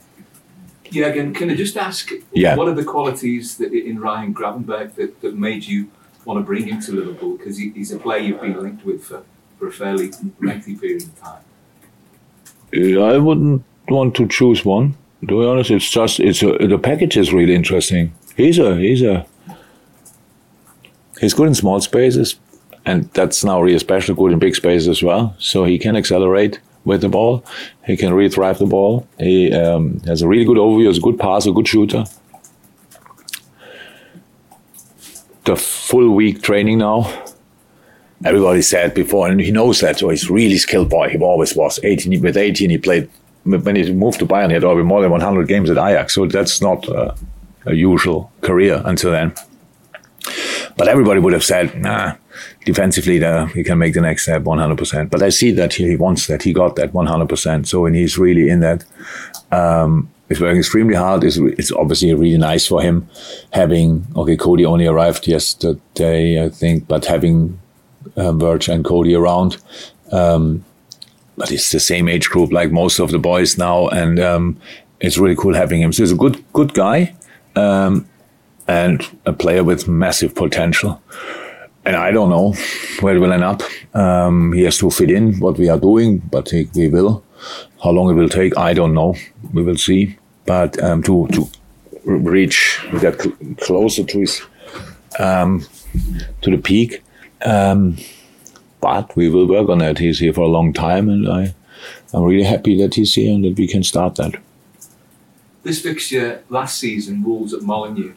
Yeah, 0.90 1.06
again, 1.06 1.32
can 1.32 1.48
I 1.48 1.54
just 1.54 1.78
ask, 1.78 2.10
yeah. 2.34 2.54
what 2.54 2.68
are 2.68 2.74
the 2.74 2.84
qualities 2.84 3.56
that 3.56 3.72
in 3.72 3.98
Ryan 3.98 4.34
Gravenberch 4.34 4.96
that, 4.96 5.22
that 5.22 5.36
made 5.36 5.64
you 5.64 5.88
want 6.30 6.44
to 6.44 6.46
bring 6.46 6.66
him 6.66 6.80
to 6.80 6.92
Liverpool 6.92 7.36
because 7.36 7.58
he, 7.58 7.70
he's 7.70 7.92
a 7.92 7.98
player 7.98 8.20
you've 8.20 8.40
been 8.40 8.60
linked 8.62 8.84
with 8.84 9.02
for, 9.04 9.22
for 9.58 9.66
a 9.66 9.72
fairly 9.72 10.12
lengthy 10.40 10.76
period 10.76 11.02
of 11.02 11.20
time? 11.20 11.42
I 12.72 13.18
wouldn't 13.18 13.64
want 13.88 14.14
to 14.16 14.28
choose 14.28 14.64
one. 14.64 14.96
To 15.22 15.40
be 15.40 15.46
honest, 15.46 15.70
it's 15.70 15.90
just 15.90 16.20
it's 16.20 16.42
a, 16.42 16.56
the 16.66 16.78
package 16.78 17.16
is 17.16 17.32
really 17.32 17.54
interesting. 17.54 18.12
He's 18.36 18.58
a 18.58 18.76
he's 18.76 19.02
a 19.02 19.26
he's 21.20 21.34
good 21.34 21.48
in 21.48 21.54
small 21.54 21.80
spaces, 21.80 22.38
and 22.86 23.10
that's 23.12 23.44
now 23.44 23.60
really 23.60 23.76
especially 23.76 24.14
good 24.14 24.32
in 24.32 24.38
big 24.38 24.54
spaces 24.54 24.88
as 24.88 25.02
well. 25.02 25.34
So 25.38 25.64
he 25.64 25.78
can 25.78 25.96
accelerate 25.96 26.60
with 26.84 27.02
the 27.02 27.08
ball. 27.08 27.44
He 27.84 27.96
can 27.96 28.14
really 28.14 28.30
drive 28.30 28.58
the 28.58 28.66
ball. 28.66 29.06
He 29.18 29.52
um, 29.52 30.00
has 30.06 30.22
a 30.22 30.28
really 30.28 30.46
good 30.46 30.56
overview. 30.56 30.86
He's 30.86 30.98
a 30.98 31.02
good 31.02 31.18
passer, 31.18 31.50
a 31.50 31.52
good 31.52 31.68
shooter. 31.68 32.04
The 35.44 35.56
full 35.56 36.14
week 36.14 36.42
training 36.42 36.78
now. 36.78 37.24
Everybody 38.24 38.60
said 38.60 38.92
before, 38.94 39.28
and 39.28 39.40
he 39.40 39.50
knows 39.50 39.80
that, 39.80 39.98
so 39.98 40.10
he's 40.10 40.28
really 40.28 40.58
skilled 40.58 40.90
boy. 40.90 41.08
He 41.08 41.18
always 41.18 41.56
was. 41.56 41.80
18 41.82 42.20
with 42.20 42.36
18, 42.36 42.68
he 42.68 42.78
played. 42.78 43.08
When 43.44 43.74
he 43.74 43.90
moved 43.92 44.18
to 44.18 44.26
Bayern, 44.26 44.48
he 44.48 44.54
had 44.54 44.64
already 44.64 44.86
more 44.86 45.00
than 45.00 45.10
100 45.10 45.48
games 45.48 45.70
at 45.70 45.78
Ajax, 45.78 46.14
so 46.14 46.26
that's 46.26 46.60
not 46.60 46.86
uh, 46.90 47.14
a 47.64 47.74
usual 47.74 48.30
career 48.42 48.82
until 48.84 49.12
then. 49.12 49.32
But 50.76 50.88
everybody 50.88 51.20
would 51.20 51.32
have 51.32 51.44
said, 51.44 51.80
nah, 51.80 52.16
defensively, 52.64 53.18
the, 53.18 53.46
he 53.54 53.64
can 53.64 53.78
make 53.78 53.94
the 53.94 54.00
next 54.00 54.24
step 54.24 54.42
100%. 54.42 55.10
But 55.10 55.22
I 55.22 55.30
see 55.30 55.50
that 55.52 55.74
he 55.74 55.96
wants 55.96 56.26
that. 56.26 56.42
He 56.42 56.52
got 56.52 56.76
that 56.76 56.92
100%. 56.92 57.66
So 57.66 57.82
when 57.82 57.94
he's 57.94 58.18
really 58.18 58.48
in 58.48 58.60
that, 58.60 58.84
um, 59.52 60.10
He's 60.30 60.40
working 60.40 60.58
extremely 60.58 60.94
hard. 60.94 61.24
It's, 61.24 61.38
it's 61.38 61.72
obviously 61.72 62.14
really 62.14 62.38
nice 62.38 62.64
for 62.64 62.80
him 62.80 63.08
having, 63.52 64.06
okay, 64.14 64.36
Cody 64.36 64.64
only 64.64 64.86
arrived 64.86 65.26
yesterday, 65.26 66.44
I 66.44 66.48
think, 66.48 66.86
but 66.86 67.04
having 67.04 67.58
um, 68.16 68.40
and 68.40 68.84
Cody 68.84 69.16
around. 69.16 69.56
Um, 70.12 70.64
but 71.36 71.50
it's 71.50 71.72
the 71.72 71.80
same 71.80 72.08
age 72.08 72.30
group 72.30 72.52
like 72.52 72.70
most 72.70 73.00
of 73.00 73.10
the 73.10 73.18
boys 73.18 73.58
now, 73.58 73.88
and 73.88 74.20
um, 74.20 74.60
it's 75.00 75.18
really 75.18 75.34
cool 75.34 75.54
having 75.54 75.82
him. 75.82 75.92
So 75.92 76.04
he's 76.04 76.12
a 76.12 76.16
good, 76.16 76.44
good 76.52 76.74
guy, 76.74 77.12
um, 77.56 78.08
and 78.68 79.04
a 79.26 79.32
player 79.32 79.64
with 79.64 79.88
massive 79.88 80.36
potential. 80.36 81.02
And 81.84 81.96
I 81.96 82.12
don't 82.12 82.30
know 82.30 82.54
where 83.00 83.16
it 83.16 83.18
will 83.18 83.32
end 83.32 83.42
up. 83.42 83.62
Um, 83.94 84.52
he 84.52 84.62
has 84.62 84.78
to 84.78 84.90
fit 84.90 85.10
in 85.10 85.40
what 85.40 85.58
we 85.58 85.68
are 85.68 85.78
doing, 85.78 86.18
but 86.18 86.50
he, 86.50 86.68
we 86.74 86.88
will. 86.88 87.24
How 87.82 87.90
long 87.90 88.10
it 88.10 88.14
will 88.14 88.28
take, 88.28 88.56
I 88.56 88.74
don't 88.74 88.94
know. 88.94 89.16
We 89.52 89.62
will 89.62 89.76
see 89.76 90.18
but 90.50 90.82
um, 90.82 91.02
to 91.02 91.28
to 91.28 91.48
reach 92.04 92.80
get 93.00 93.20
cl- 93.20 93.36
closer 93.58 94.04
to 94.04 94.18
his 94.18 94.42
um, 95.18 95.64
to 96.42 96.50
the 96.50 96.58
peak. 96.58 97.02
Um, 97.44 97.96
but 98.80 99.14
we 99.16 99.28
will 99.28 99.46
work 99.46 99.68
on 99.68 99.78
that. 99.78 99.98
He's 99.98 100.18
here 100.18 100.32
for 100.32 100.42
a 100.42 100.48
long 100.48 100.72
time, 100.72 101.08
and 101.08 101.28
I 101.28 101.54
I'm 102.12 102.24
really 102.24 102.48
happy 102.54 102.76
that 102.82 102.94
he's 102.94 103.14
here 103.14 103.32
and 103.34 103.44
that 103.44 103.56
we 103.56 103.66
can 103.68 103.82
start 103.82 104.16
that. 104.16 104.34
This 105.62 105.80
fixture 105.82 106.42
last 106.48 106.78
season, 106.78 107.22
Wolves 107.22 107.52
at 107.52 107.62
Molineux, 107.62 108.14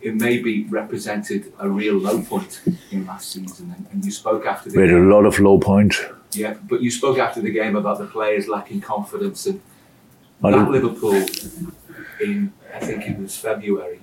it 0.00 0.14
maybe 0.16 0.64
represented 0.64 1.52
a 1.58 1.68
real 1.68 1.94
low 1.94 2.20
point 2.22 2.60
in 2.90 3.06
last 3.06 3.32
season, 3.32 3.74
and, 3.74 3.86
and 3.92 4.04
you 4.04 4.10
spoke 4.10 4.44
after 4.44 4.68
the. 4.68 4.78
We 4.78 4.88
had 4.88 4.98
a 4.98 5.08
lot 5.14 5.24
of 5.24 5.38
low 5.38 5.58
points. 5.58 6.04
Yeah, 6.32 6.54
but 6.68 6.82
you 6.82 6.90
spoke 6.90 7.18
after 7.18 7.40
the 7.40 7.50
game 7.50 7.76
about 7.76 7.98
the 7.98 8.06
players 8.06 8.48
lacking 8.48 8.80
confidence 8.80 9.46
and 9.46 9.60
that 10.40 10.68
Liverpool 10.68 11.24
in 12.20 12.52
I 12.74 12.80
think 12.80 13.06
it 13.06 13.18
was 13.18 13.36
February 13.36 14.00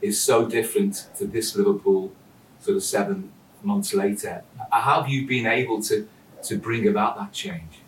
is 0.00 0.20
so 0.20 0.46
different 0.46 1.08
to 1.18 1.26
this 1.26 1.56
Liverpool 1.56 2.12
sort 2.60 2.76
of 2.76 2.82
seven 2.82 3.32
months 3.62 3.92
later. 3.94 4.42
How 4.70 5.02
have 5.02 5.08
you 5.08 5.26
been 5.26 5.46
able 5.46 5.82
to 5.82 6.08
to 6.44 6.56
bring 6.56 6.86
about 6.86 7.18
that 7.18 7.32
change? 7.32 7.80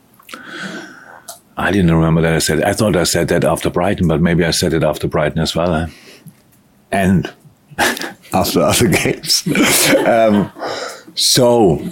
I 1.59 1.71
didn't 1.71 1.95
remember 1.95 2.21
that 2.23 2.35
I 2.35 2.39
said. 2.39 2.63
I 2.63 2.73
thought 2.73 2.97
I 2.97 3.05
said 3.05 3.29
that 3.29 3.45
after 3.45 3.71
Brighton, 3.71 4.09
but 4.09 4.21
maybe 4.21 4.45
I 4.45 4.51
said 4.51 4.73
it 4.75 4.83
after 4.83 5.09
Brighton 5.09 5.39
as 5.39 5.55
well, 5.55 5.75
eh? 5.75 5.87
and 6.93 7.33
after 8.33 8.61
other 8.61 8.89
games. 9.03 9.47
um, 10.07 10.53
so, 11.15 11.83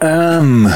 um, 0.00 0.66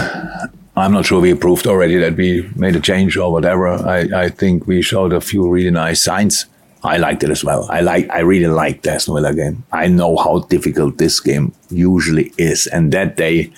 I'm 0.76 0.92
not 0.92 1.06
sure 1.06 1.21
we 1.21 1.33
proved 1.35 1.66
already 1.66 1.97
that 1.97 2.16
we 2.16 2.49
made 2.54 2.76
a 2.76 2.80
change 2.80 3.16
or 3.16 3.33
whatever. 3.33 3.68
I, 3.68 4.25
I 4.25 4.28
think 4.28 4.66
we 4.66 4.83
showed 4.83 5.12
a 5.14 5.23
few 5.23 5.49
really 5.49 5.71
nice 5.71 6.02
signs. 6.02 6.45
I 6.85 6.99
liked 6.99 7.25
it 7.25 7.30
as 7.30 7.42
well. 7.42 7.66
I 7.71 7.80
like 7.80 8.09
I 8.11 8.21
really 8.21 8.47
liked 8.47 8.83
the 8.83 8.92
Aston 8.92 9.14
Villa 9.14 9.35
game. 9.35 9.64
I 9.73 9.88
know 9.88 10.16
how 10.16 10.40
difficult 10.40 10.99
this 10.99 11.18
game 11.18 11.52
usually 11.71 12.33
is, 12.37 12.66
and 12.66 12.92
that 12.92 13.16
day 13.16 13.50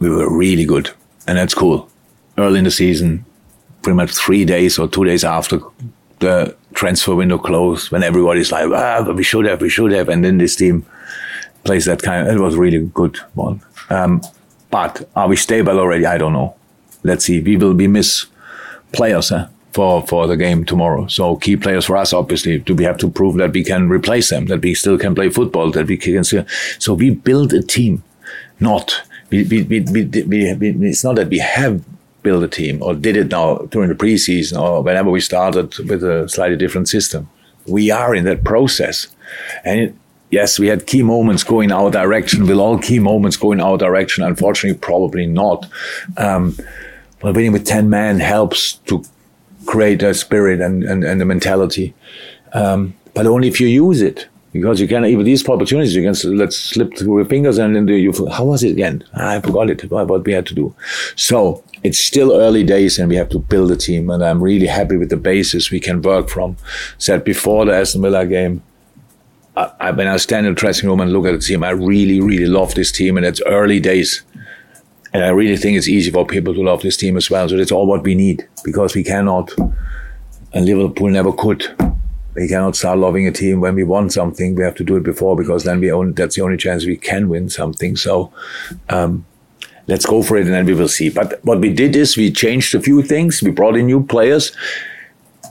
we 0.00 0.10
were 0.10 0.28
really 0.36 0.64
good, 0.64 0.90
and 1.26 1.38
that's 1.38 1.54
cool. 1.54 1.88
Early 2.36 2.58
in 2.58 2.64
the 2.64 2.70
season, 2.70 3.24
pretty 3.82 3.96
much 3.96 4.12
three 4.12 4.44
days 4.44 4.78
or 4.78 4.88
two 4.88 5.04
days 5.04 5.24
after 5.24 5.60
the 6.18 6.54
transfer 6.74 7.14
window 7.14 7.38
closed, 7.38 7.90
when 7.90 8.02
everybody's 8.02 8.50
like, 8.50 8.68
"Ah, 8.70 9.10
we 9.12 9.22
should 9.22 9.46
have, 9.46 9.60
we 9.62 9.70
should 9.70 9.92
have," 9.92 10.08
and 10.08 10.24
then 10.24 10.38
this 10.38 10.56
team 10.56 10.84
plays 11.64 11.84
that 11.84 12.02
kind. 12.02 12.28
Of, 12.28 12.36
it 12.36 12.40
was 12.40 12.56
really 12.56 12.84
good 12.92 13.16
one. 13.34 13.62
Um, 13.88 14.20
but 14.76 15.08
are 15.16 15.28
we 15.28 15.36
stable 15.36 15.78
already? 15.78 16.04
I 16.04 16.18
don't 16.18 16.34
know. 16.34 16.54
Let's 17.02 17.24
see. 17.24 17.40
We 17.40 17.56
will 17.56 17.72
be 17.74 17.88
miss 17.88 18.26
players. 18.92 19.30
Huh? 19.30 19.46
for 19.76 20.06
for 20.10 20.26
the 20.26 20.36
game 20.36 20.64
tomorrow. 20.64 21.06
So 21.06 21.36
key 21.44 21.56
players 21.64 21.84
for 21.86 21.96
us, 22.02 22.12
obviously, 22.14 22.58
do 22.68 22.74
we 22.74 22.84
have 22.84 22.98
to 22.98 23.08
prove 23.10 23.34
that 23.36 23.52
we 23.52 23.62
can 23.62 23.90
replace 23.90 24.30
them, 24.30 24.46
that 24.46 24.62
we 24.66 24.72
still 24.74 24.98
can 25.04 25.14
play 25.14 25.28
football, 25.38 25.70
that 25.72 25.86
we 25.86 25.96
can. 25.98 26.24
So 26.24 26.94
we 27.02 27.10
build 27.10 27.52
a 27.52 27.62
team, 27.62 28.02
not 28.58 28.86
we, 29.30 29.44
we, 29.44 29.62
we, 29.62 29.80
we 30.30 30.88
it's 30.90 31.04
not 31.04 31.16
that 31.16 31.28
we 31.28 31.40
have 31.40 31.74
built 32.22 32.44
a 32.44 32.48
team 32.48 32.82
or 32.82 32.94
did 32.94 33.16
it 33.16 33.28
now 33.30 33.48
during 33.72 33.90
the 33.90 34.00
preseason 34.04 34.58
or 34.62 34.82
whenever 34.82 35.10
we 35.10 35.20
started 35.20 35.76
with 35.90 36.02
a 36.02 36.28
slightly 36.28 36.56
different 36.56 36.88
system. 36.88 37.28
We 37.66 37.90
are 37.90 38.14
in 38.18 38.24
that 38.24 38.44
process, 38.44 39.08
and. 39.64 39.80
It, 39.80 39.94
yes, 40.30 40.58
we 40.58 40.66
had 40.68 40.86
key 40.86 41.02
moments 41.02 41.44
going 41.44 41.72
our 41.72 41.90
direction. 41.90 42.46
Will 42.46 42.60
all 42.60 42.78
key 42.78 42.98
moments 42.98 43.36
go 43.36 43.52
in 43.52 43.60
our 43.60 43.78
direction? 43.78 44.24
Unfortunately, 44.24 44.78
probably 44.78 45.26
not. 45.26 45.66
Um, 46.16 46.56
but 47.20 47.34
winning 47.34 47.52
with 47.52 47.64
10 47.64 47.88
men 47.88 48.20
helps 48.20 48.74
to 48.86 49.04
create 49.66 50.02
a 50.02 50.14
spirit 50.14 50.60
and, 50.60 50.84
and, 50.84 51.04
and 51.04 51.20
a 51.20 51.24
mentality. 51.24 51.94
Um, 52.52 52.94
but 53.14 53.26
only 53.26 53.48
if 53.48 53.60
you 53.60 53.66
use 53.66 54.02
it. 54.02 54.28
Because 54.52 54.80
you 54.80 54.88
can, 54.88 55.04
even 55.04 55.26
these 55.26 55.46
opportunities, 55.46 55.94
you 55.94 56.02
can 56.02 56.38
let's 56.38 56.56
slip 56.56 56.96
through 56.96 57.18
your 57.18 57.26
fingers 57.26 57.58
and 57.58 57.76
then 57.76 57.86
you, 57.88 58.10
how 58.32 58.46
was 58.46 58.62
it 58.62 58.70
again? 58.70 59.04
I 59.12 59.38
forgot 59.40 59.68
it, 59.68 59.90
what 59.90 60.24
we 60.24 60.32
had 60.32 60.46
to 60.46 60.54
do. 60.54 60.74
So 61.14 61.62
it's 61.82 62.00
still 62.00 62.32
early 62.32 62.64
days 62.64 62.98
and 62.98 63.10
we 63.10 63.16
have 63.16 63.28
to 63.30 63.38
build 63.38 63.70
a 63.70 63.76
team. 63.76 64.08
And 64.08 64.24
I'm 64.24 64.42
really 64.42 64.66
happy 64.66 64.96
with 64.96 65.10
the 65.10 65.18
basis 65.18 65.70
we 65.70 65.78
can 65.78 66.00
work 66.00 66.30
from. 66.30 66.56
Said 66.96 67.22
before 67.22 67.66
the 67.66 67.74
Aston 67.74 68.00
Villa 68.00 68.24
game, 68.24 68.62
I, 69.56 69.90
when 69.90 70.06
I 70.06 70.18
stand 70.18 70.46
in 70.46 70.54
the 70.54 70.60
dressing 70.60 70.88
room 70.88 71.00
and 71.00 71.12
look 71.12 71.26
at 71.26 71.32
the 71.32 71.38
team, 71.38 71.64
I 71.64 71.70
really, 71.70 72.20
really 72.20 72.46
love 72.46 72.74
this 72.74 72.92
team. 72.92 73.16
And 73.16 73.24
it's 73.24 73.40
early 73.46 73.80
days. 73.80 74.22
And 75.12 75.24
I 75.24 75.28
really 75.28 75.56
think 75.56 75.78
it's 75.78 75.88
easy 75.88 76.10
for 76.10 76.26
people 76.26 76.52
to 76.52 76.62
love 76.62 76.82
this 76.82 76.96
team 76.96 77.16
as 77.16 77.30
well. 77.30 77.48
So 77.48 77.56
that's 77.56 77.72
all 77.72 77.86
what 77.86 78.02
we 78.02 78.14
need 78.14 78.46
because 78.64 78.94
we 78.94 79.02
cannot, 79.02 79.50
and 80.52 80.66
Liverpool 80.66 81.08
never 81.08 81.32
could. 81.32 81.64
We 82.34 82.48
cannot 82.48 82.76
start 82.76 82.98
loving 82.98 83.26
a 83.26 83.32
team 83.32 83.60
when 83.60 83.74
we 83.74 83.84
want 83.84 84.12
something. 84.12 84.54
We 84.54 84.62
have 84.62 84.74
to 84.74 84.84
do 84.84 84.96
it 84.96 85.04
before 85.04 85.34
because 85.34 85.64
then 85.64 85.80
we 85.80 85.90
own, 85.90 86.12
that's 86.12 86.36
the 86.36 86.42
only 86.42 86.58
chance 86.58 86.84
we 86.84 86.98
can 86.98 87.30
win 87.30 87.48
something. 87.48 87.96
So, 87.96 88.30
um, 88.90 89.24
let's 89.86 90.04
go 90.04 90.22
for 90.22 90.36
it 90.36 90.44
and 90.44 90.52
then 90.52 90.66
we 90.66 90.74
will 90.74 90.88
see. 90.88 91.08
But 91.08 91.42
what 91.44 91.60
we 91.60 91.72
did 91.72 91.96
is 91.96 92.16
we 92.16 92.30
changed 92.30 92.74
a 92.74 92.80
few 92.80 93.02
things. 93.02 93.42
We 93.42 93.52
brought 93.52 93.76
in 93.76 93.86
new 93.86 94.04
players. 94.04 94.52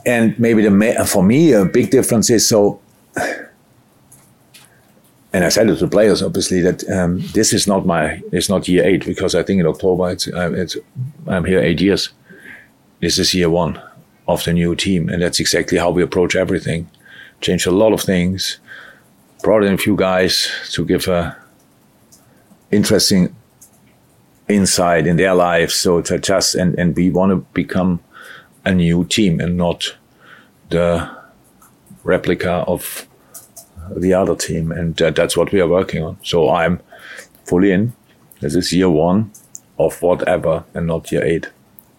And 0.04 0.38
maybe 0.38 0.62
the, 0.62 1.06
for 1.08 1.24
me, 1.24 1.52
a 1.52 1.64
big 1.64 1.90
difference 1.90 2.30
is 2.30 2.48
so, 2.48 2.80
and 5.36 5.44
I 5.44 5.50
said 5.50 5.68
it 5.68 5.74
to 5.74 5.84
the 5.84 5.90
players 5.90 6.22
obviously 6.22 6.62
that 6.62 6.88
um, 6.88 7.20
this 7.34 7.52
is 7.52 7.66
not 7.66 7.84
my 7.84 8.22
it's 8.32 8.48
not 8.48 8.68
year 8.68 8.86
eight 8.86 9.04
because 9.04 9.34
I 9.34 9.42
think 9.42 9.60
in 9.60 9.66
October 9.66 10.10
it's, 10.10 10.26
uh, 10.28 10.50
it's, 10.54 10.78
I'm 11.26 11.44
here 11.44 11.60
eight 11.60 11.78
years. 11.78 12.08
This 13.00 13.18
is 13.18 13.34
year 13.34 13.50
one 13.50 13.78
of 14.26 14.42
the 14.44 14.54
new 14.54 14.74
team, 14.74 15.10
and 15.10 15.20
that's 15.20 15.38
exactly 15.38 15.76
how 15.76 15.90
we 15.90 16.02
approach 16.02 16.34
everything. 16.34 16.88
Changed 17.42 17.66
a 17.66 17.70
lot 17.70 17.92
of 17.92 18.00
things, 18.00 18.58
brought 19.42 19.62
in 19.62 19.74
a 19.74 19.78
few 19.78 19.94
guys 19.94 20.50
to 20.72 20.86
give 20.86 21.06
a 21.06 21.36
interesting 22.70 23.36
insight 24.48 25.06
in 25.06 25.18
their 25.18 25.34
lives. 25.34 25.74
So 25.74 26.00
to 26.00 26.18
just 26.18 26.54
and 26.54 26.78
and 26.78 26.96
we 26.96 27.10
want 27.10 27.32
to 27.32 27.46
become 27.52 28.00
a 28.64 28.72
new 28.72 29.04
team 29.04 29.40
and 29.40 29.58
not 29.58 29.96
the 30.70 31.10
replica 32.04 32.64
of 32.66 33.06
the 33.94 34.14
other 34.14 34.34
team, 34.34 34.72
and 34.72 35.00
uh, 35.00 35.10
that's 35.10 35.36
what 35.36 35.52
we 35.52 35.60
are 35.60 35.68
working 35.68 36.02
on. 36.02 36.18
So 36.22 36.50
I'm 36.50 36.80
fully 37.44 37.72
in. 37.72 37.92
This 38.40 38.54
is 38.54 38.72
year 38.72 38.90
one 38.90 39.30
of 39.78 40.00
whatever, 40.02 40.64
and 40.74 40.86
not 40.86 41.10
year 41.12 41.24
eight 41.24 41.50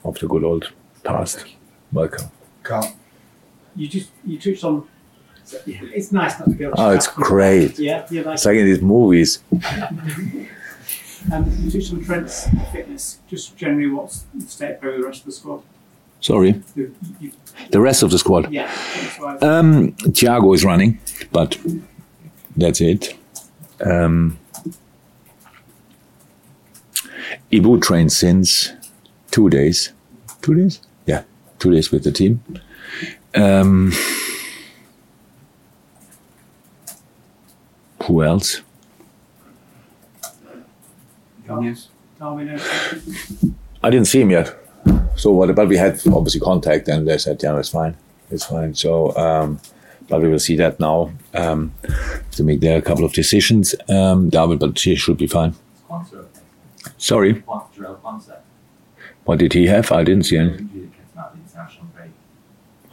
of 0.04 0.20
the 0.20 0.28
good 0.28 0.44
old 0.44 0.72
past. 1.04 1.46
Welcome. 1.92 2.30
Carl. 2.64 2.94
You 3.76 3.88
just 3.88 4.10
you 4.26 4.40
touched 4.40 4.64
on. 4.64 4.88
It's 5.66 6.12
nice 6.12 6.38
not 6.40 6.50
to 6.50 6.56
be 6.56 6.66
able 6.66 6.76
to. 6.76 6.82
Oh, 6.82 6.90
it's 6.92 7.08
great. 7.08 7.80
Yeah, 7.80 8.06
yeah. 8.12 8.24
Like 8.24 8.34
it's 8.34 8.46
like 8.46 8.58
in 8.58 8.66
these 8.66 8.82
movies. 8.82 9.44
um, 11.32 11.52
you 11.62 11.72
touched 11.72 11.94
on 11.94 12.04
Trent's 12.04 12.48
fitness. 12.72 13.20
Just 13.30 13.56
generally, 13.56 13.88
what's 13.88 14.26
the 14.34 14.48
state 14.48 14.76
of 14.76 14.82
the 14.82 15.04
rest 15.04 15.22
of 15.22 15.28
the 15.28 15.32
squad? 15.32 15.64
Sorry. 16.22 16.62
The, 17.72 17.80
rest 17.80 18.04
of 18.04 18.12
the 18.12 18.18
squad. 18.18 18.52
Yeah. 18.52 18.72
Um, 19.42 19.94
Thiago 20.14 20.54
is 20.54 20.66
running, 20.66 21.00
but 21.32 21.58
that's 22.56 22.82
it. 22.82 23.16
Um, 23.82 24.38
Ibou 27.52 27.82
trained 27.82 28.12
since 28.12 28.72
two 29.32 29.50
days. 29.50 29.94
Two 30.42 30.56
days? 30.56 30.82
Yeah, 31.06 31.24
two 31.60 31.72
days 31.72 31.92
with 31.92 32.04
the 32.04 32.12
team. 32.12 32.44
Um, 33.36 33.94
who 38.04 38.24
else? 38.24 38.62
Yes. 41.62 41.90
I 43.84 43.90
didn't 43.90 44.08
see 44.08 44.22
him 44.22 44.32
yet. 44.32 44.67
So 45.18 45.32
what? 45.32 45.54
But 45.56 45.68
we 45.68 45.78
had 45.78 46.00
obviously 46.08 46.40
contact, 46.40 46.88
and 46.88 47.08
they 47.08 47.18
said, 47.18 47.42
"Yeah, 47.44 47.58
it's 47.58 47.70
fine, 47.70 47.98
it's 48.30 48.46
fine." 48.46 48.74
So, 48.76 49.16
um, 49.18 49.60
but 50.08 50.22
we 50.22 50.30
will 50.30 50.40
see 50.40 50.56
that 50.58 50.80
now 50.80 51.12
um, 51.34 51.74
to 52.32 52.44
make 52.44 52.62
there 52.62 52.78
a 52.78 52.82
couple 52.82 53.04
of 53.04 53.14
decisions. 53.14 53.76
Um, 53.90 54.30
David, 54.30 54.60
but 54.60 54.78
she 54.78 54.96
should 54.96 55.18
be 55.18 55.28
fine. 55.28 55.54
Sorry. 56.98 57.44
What 59.26 59.40
did 59.40 59.54
he 59.54 59.68
have? 59.68 59.92
I 59.92 60.04
didn't 60.04 60.24
see 60.24 60.38
any. 60.38 60.54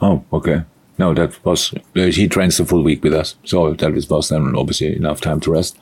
Oh, 0.01 0.23
okay. 0.33 0.63
No, 0.97 1.13
that 1.13 1.43
was 1.45 1.73
he 1.93 2.27
trains 2.27 2.57
the 2.57 2.65
full 2.65 2.83
week 2.83 3.03
with 3.03 3.13
us, 3.13 3.35
so 3.43 3.73
that 3.73 3.93
was 3.93 4.29
then 4.29 4.55
obviously 4.55 4.95
enough 4.95 5.21
time 5.21 5.39
to 5.41 5.51
rest. 5.51 5.77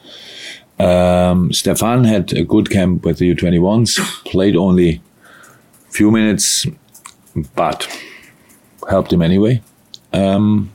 Um, 0.80 1.54
Stefan 1.54 2.04
had 2.04 2.34
a 2.34 2.44
good 2.44 2.70
camp 2.70 3.06
with 3.06 3.20
the 3.20 3.36
U21s, 3.36 4.00
played 4.26 4.56
only 4.56 5.02
few 5.94 6.10
minutes, 6.10 6.66
but 7.56 7.88
helped 8.90 9.14
him 9.14 9.22
anyway. 9.22 9.62
Um, 10.12 10.74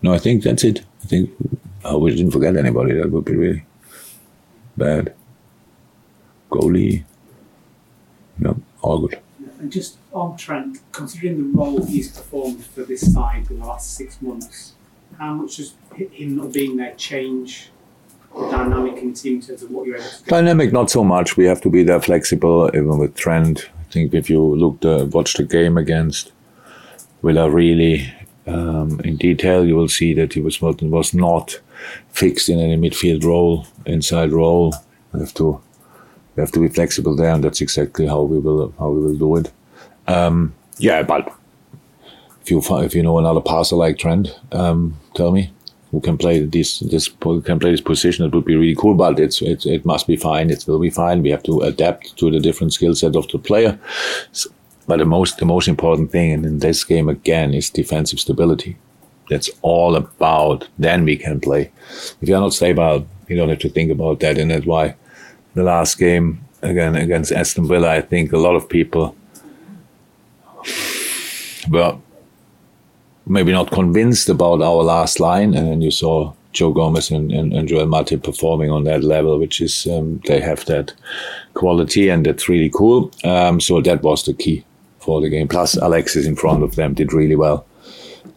no, 0.00 0.14
I 0.14 0.18
think 0.18 0.44
that's 0.44 0.62
it. 0.62 0.84
I 1.02 1.06
think 1.06 1.30
I 1.84 1.88
hope 1.88 2.02
we 2.02 2.14
didn't 2.14 2.30
forget 2.30 2.56
anybody. 2.56 2.94
That 2.94 3.10
would 3.10 3.24
be 3.24 3.34
really 3.34 3.64
bad. 4.76 5.12
Goalie, 6.50 7.04
no, 8.38 8.56
all 8.80 8.98
good. 9.00 9.18
And 9.58 9.72
just 9.72 9.98
on 10.12 10.36
Trent, 10.36 10.78
considering 10.92 11.38
the 11.38 11.58
role 11.58 11.84
he's 11.84 12.16
performed 12.16 12.64
for 12.64 12.82
this 12.82 13.12
side 13.12 13.50
in 13.50 13.58
the 13.58 13.66
last 13.66 13.94
six 13.96 14.22
months, 14.22 14.74
how 15.18 15.34
much 15.34 15.56
does 15.56 15.74
him 15.96 16.36
not 16.36 16.52
being 16.52 16.76
there 16.76 16.94
change 16.94 17.70
the 18.36 18.50
dynamic 18.50 18.98
in 18.98 19.12
the 19.12 19.18
team 19.18 19.34
in 19.36 19.40
terms 19.40 19.62
of 19.62 19.70
what 19.70 19.86
you're 19.86 19.96
able 19.96 20.08
to 20.08 20.24
do? 20.24 20.30
Dynamic, 20.30 20.72
not 20.72 20.90
so 20.90 21.02
much. 21.02 21.36
We 21.36 21.44
have 21.46 21.60
to 21.62 21.70
be 21.70 21.82
there 21.82 22.00
flexible, 22.00 22.70
even 22.72 22.98
with 22.98 23.16
Trent 23.16 23.68
think 23.94 24.12
if 24.12 24.28
you 24.28 24.42
looked 24.42 24.84
uh, 24.84 25.06
watch 25.10 25.34
the 25.34 25.44
game 25.44 25.78
against 25.78 26.32
Villa 27.22 27.48
really 27.48 28.12
um, 28.46 29.00
in 29.00 29.16
detail, 29.16 29.64
you 29.64 29.76
will 29.76 29.88
see 29.88 30.12
that 30.14 30.34
he 30.34 30.40
was 30.40 30.60
not, 30.60 30.82
was 30.82 31.14
not 31.14 31.60
fixed 32.10 32.48
in 32.48 32.58
any 32.58 32.76
midfield 32.76 33.24
role, 33.24 33.66
inside 33.86 34.32
role. 34.32 34.74
We 35.12 35.20
have 35.20 35.34
to 35.34 35.60
we 36.34 36.40
have 36.40 36.52
to 36.52 36.60
be 36.60 36.68
flexible 36.68 37.14
there, 37.16 37.32
and 37.32 37.44
that's 37.44 37.60
exactly 37.60 38.06
how 38.06 38.22
we 38.22 38.38
will 38.38 38.74
how 38.78 38.90
we 38.90 39.00
will 39.00 39.16
do 39.16 39.36
it. 39.36 39.52
Um, 40.06 40.54
yeah, 40.78 41.02
but 41.02 41.32
if 42.42 42.50
you 42.50 42.60
if 42.82 42.94
you 42.94 43.02
know 43.02 43.18
another 43.18 43.40
passer 43.40 43.76
like 43.76 43.98
Trent, 43.98 44.38
um, 44.52 44.98
tell 45.14 45.30
me 45.30 45.53
who 45.94 46.00
can 46.00 46.18
play 46.18 46.40
this 46.40 46.80
this 46.80 47.08
can 47.44 47.58
play 47.60 47.70
this 47.70 47.80
position. 47.80 48.24
It 48.24 48.34
would 48.34 48.44
be 48.44 48.56
really 48.56 48.74
cool, 48.74 48.94
but 48.94 49.20
it's 49.20 49.40
it, 49.40 49.64
it 49.64 49.84
must 49.84 50.06
be 50.08 50.16
fine. 50.16 50.50
It 50.50 50.64
will 50.66 50.80
be 50.80 50.90
fine. 50.90 51.22
We 51.22 51.30
have 51.30 51.44
to 51.44 51.60
adapt 51.60 52.16
to 52.16 52.30
the 52.32 52.40
different 52.40 52.72
skill 52.72 52.94
set 52.96 53.14
of 53.14 53.28
the 53.28 53.38
player. 53.38 53.78
So, 54.32 54.50
but 54.88 54.98
the 54.98 55.04
most 55.04 55.38
the 55.38 55.46
most 55.46 55.68
important 55.68 56.10
thing 56.10 56.32
in 56.32 56.58
this 56.58 56.82
game 56.82 57.08
again 57.08 57.54
is 57.54 57.70
defensive 57.70 58.18
stability. 58.18 58.76
That's 59.30 59.50
all 59.62 59.94
about. 59.94 60.68
Then 60.78 61.04
we 61.04 61.16
can 61.16 61.40
play. 61.40 61.70
If 62.20 62.28
you're 62.28 62.40
not 62.40 62.54
stable, 62.54 63.06
you 63.28 63.36
don't 63.36 63.48
have 63.48 63.60
to 63.60 63.68
think 63.68 63.92
about 63.92 64.18
that. 64.20 64.36
And 64.36 64.50
that's 64.50 64.66
why 64.66 64.96
the 65.54 65.62
last 65.62 65.96
game 65.98 66.44
again 66.62 66.96
against 66.96 67.30
Aston 67.30 67.68
Villa, 67.68 67.90
I 67.90 68.00
think 68.00 68.32
a 68.32 68.38
lot 68.38 68.56
of 68.56 68.68
people 68.68 69.14
were 71.70 71.98
maybe 73.26 73.52
not 73.52 73.70
convinced 73.70 74.28
about 74.28 74.62
our 74.62 74.82
last 74.82 75.20
line, 75.20 75.54
and 75.54 75.68
then 75.68 75.80
you 75.80 75.90
saw 75.90 76.32
Joe 76.52 76.72
Gomez 76.72 77.10
and, 77.10 77.32
and, 77.32 77.52
and 77.52 77.68
Joel 77.68 77.86
Matip 77.86 78.22
performing 78.22 78.70
on 78.70 78.84
that 78.84 79.02
level, 79.02 79.38
which 79.38 79.60
is 79.60 79.86
um, 79.86 80.20
they 80.26 80.40
have 80.40 80.64
that 80.66 80.92
quality, 81.54 82.08
and 82.08 82.24
that's 82.26 82.48
really 82.48 82.70
cool. 82.70 83.10
Um, 83.24 83.60
so 83.60 83.80
that 83.80 84.02
was 84.02 84.24
the 84.24 84.34
key 84.34 84.64
for 85.00 85.20
the 85.20 85.28
game. 85.28 85.48
Plus, 85.48 85.76
Alexis 85.76 86.26
in 86.26 86.36
front 86.36 86.62
of 86.62 86.76
them 86.76 86.94
did 86.94 87.12
really 87.12 87.36
well. 87.36 87.66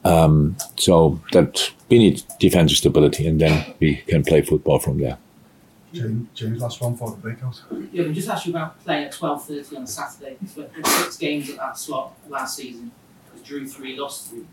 Um, 0.04 0.56
so 0.78 1.20
that 1.34 1.72
we 1.90 2.00
need 2.00 2.24
defensive 2.40 2.78
stability, 2.78 3.28
and 3.28 3.40
then 3.40 3.74
we 3.80 3.98
can 4.08 4.24
play 4.24 4.42
football 4.42 4.80
from 4.80 5.00
there. 5.00 5.18
James, 5.94 6.28
James 6.34 6.62
last 6.62 6.82
one 6.82 6.96
for 6.98 7.12
the 7.12 7.18
breakout. 7.18 7.62
Yeah, 7.92 8.04
we 8.04 8.14
just 8.14 8.30
asked 8.30 8.46
you 8.46 8.52
about 8.52 8.80
playing 8.84 9.06
at 9.06 9.12
twelve 9.12 9.46
thirty 9.46 9.76
on 9.76 9.84
a 9.84 9.88
Saturday. 9.88 10.38
We 10.56 10.64
had 10.64 10.88
six 10.88 11.18
games 11.18 11.50
at 11.50 11.58
that 11.58 11.78
slot 11.78 12.14
last 12.30 12.58
season 12.58 12.92
drew 13.48 13.68
three, 13.68 13.98
lost 13.98 14.30
three. 14.30 14.46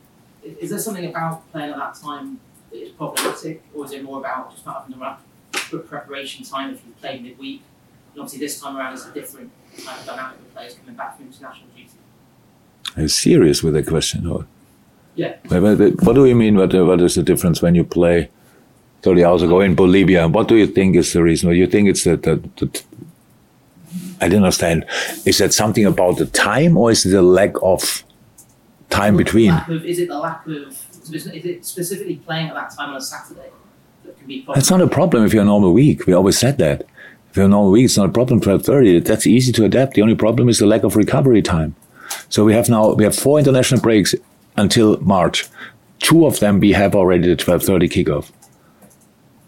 Is 0.44 0.70
there 0.70 0.78
something 0.78 1.07
about 1.07 1.50
playing 1.52 1.72
at 1.72 1.78
that 1.78 1.94
time 1.94 2.40
that 2.70 2.83
is 2.83 2.90
problematic, 2.90 3.62
or 3.74 3.85
is 3.85 3.92
it 3.92 4.02
more 4.02 4.18
about 4.18 4.52
just 4.52 4.66
not 4.66 4.83
having 4.83 4.96
the 4.96 5.00
right 5.00 5.18
preparation 5.88 6.44
time 6.44 6.74
if 6.74 6.85
you 6.85 6.92
play 7.00 7.18
midweek? 7.18 7.62
And 8.12 8.20
obviously, 8.20 8.46
this 8.46 8.61
time 8.61 8.76
around 8.76 8.94
it's 8.94 9.07
a 9.07 9.12
different 9.12 9.50
kind 9.85 9.98
of 9.98 10.07
dynamic 10.07 10.38
with 10.38 10.54
players 10.54 10.74
coming 10.74 10.94
back 10.94 11.16
from 11.16 11.26
international 11.26 11.68
duty. 11.74 11.90
Are 12.96 13.02
you 13.02 13.09
serious 13.09 13.62
with 13.62 13.74
the 13.74 13.83
question? 13.83 14.26
Or? 14.26 14.46
Yeah. 15.14 15.37
What 15.48 16.14
do 16.14 16.26
you 16.26 16.35
mean? 16.35 16.57
What, 16.57 16.74
what 16.74 17.00
is 17.00 17.14
the 17.14 17.22
difference 17.22 17.62
when 17.62 17.74
you 17.74 17.85
play 17.85 18.28
30 19.02 19.24
hours 19.24 19.42
ago 19.42 19.61
in 19.61 19.74
Bolivia? 19.74 20.28
What 20.28 20.48
do 20.48 20.57
you 20.57 20.66
think 20.66 20.96
is 20.96 21.12
the 21.12 21.22
reason? 21.22 21.50
Do 21.50 21.57
you 21.57 21.66
think 21.66 21.88
it's 21.88 22.04
the, 22.04 22.16
the, 22.16 22.37
the 22.57 22.83
I 24.20 24.28
don't 24.28 24.42
understand. 24.42 24.87
Is 25.24 25.38
that 25.38 25.52
something 25.52 25.85
about 25.85 26.18
the 26.18 26.26
time, 26.26 26.76
or 26.76 26.90
is 26.90 27.04
it 27.04 27.11
the 27.11 27.22
lack 27.22 27.52
of 27.62 28.04
time 28.90 29.16
between? 29.16 29.53
Of, 29.53 29.85
is 29.85 29.99
it 29.99 30.09
the 30.09 30.18
lack 30.18 30.47
of? 30.47 30.53
Is 31.12 31.27
it 31.27 31.64
specifically 31.64 32.16
playing 32.16 32.49
at 32.49 32.55
that 32.55 32.70
time 32.77 32.90
on 32.90 32.97
a 32.97 33.01
Saturday 33.01 33.51
that 34.05 34.18
can 34.18 34.27
be? 34.27 34.47
That's 34.55 34.70
not 34.70 34.81
a 34.81 34.88
problem 34.88 35.25
if 35.25 35.33
you're 35.33 35.42
a 35.42 35.47
normal 35.47 35.73
week. 35.73 36.07
We 36.07 36.12
always 36.12 36.38
said 36.38 36.59
that. 36.59 36.87
If 37.31 37.37
you're 37.37 37.47
a 37.47 37.49
normal 37.49 37.73
week, 37.73 37.87
it's 37.87 37.97
not 37.97 38.09
a 38.09 38.12
problem. 38.12 38.40
Twelve 38.40 38.64
thirty. 38.64 38.99
That's 39.01 39.27
easy 39.27 39.53
to 39.53 39.64
adapt. 39.64 39.94
The 39.94 40.03
only 40.03 40.14
problem 40.14 40.49
is 40.49 40.59
the 40.59 40.66
lack 40.66 40.85
of 40.85 40.97
recovery 40.97 41.42
time. 41.42 41.75
So 42.29 42.44
we 42.44 42.55
have 42.55 42.68
now 42.68 42.94
we 42.94 43.05
have 43.05 43.16
four 43.16 43.38
international 43.38 43.81
breaks 43.81 44.14
until 44.57 45.01
March. 45.01 45.49
Two 45.99 46.27
of 46.27 46.40
them 46.40 46.61
we 46.61 46.73
have 46.73 46.94
already 46.94 47.29
the 47.29 47.37
twelve 47.37 47.62
thirty 47.62 47.88
kickoff. 47.88 48.31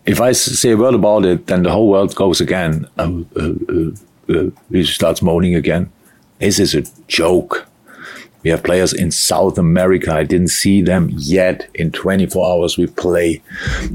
If 0.04 0.20
I 0.20 0.32
say 0.32 0.70
a 0.70 0.76
word 0.76 0.94
about 0.94 1.24
it, 1.24 1.46
then 1.46 1.62
the 1.62 1.70
whole 1.70 1.88
world 1.88 2.14
goes 2.14 2.40
again. 2.40 2.88
Uh, 2.96 3.22
uh, 3.36 3.52
uh, 3.68 3.90
uh, 4.32 4.50
he 4.70 4.84
starts 4.84 5.20
moaning 5.20 5.54
again. 5.54 5.90
This 6.38 6.58
is 6.58 6.74
a 6.74 6.82
joke. 7.08 7.66
We 8.46 8.50
have 8.50 8.62
players 8.62 8.92
in 8.92 9.10
South 9.10 9.58
America. 9.58 10.14
I 10.14 10.22
didn't 10.22 10.50
see 10.50 10.80
them 10.80 11.10
yet. 11.16 11.68
In 11.74 11.90
24 11.90 12.46
hours, 12.48 12.78
we 12.78 12.86
play. 12.86 13.42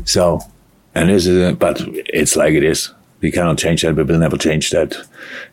So, 0.04 0.42
and 0.94 1.08
this 1.08 1.26
is, 1.26 1.56
but 1.56 1.80
it's 1.88 2.36
like 2.36 2.54
it 2.56 2.66
is. 2.66 2.92
We 3.22 3.32
cannot 3.32 3.58
change 3.58 3.84
that. 3.84 3.96
We 3.96 4.04
will 4.04 4.18
never 4.18 4.36
change 4.36 4.72
that. 4.72 4.94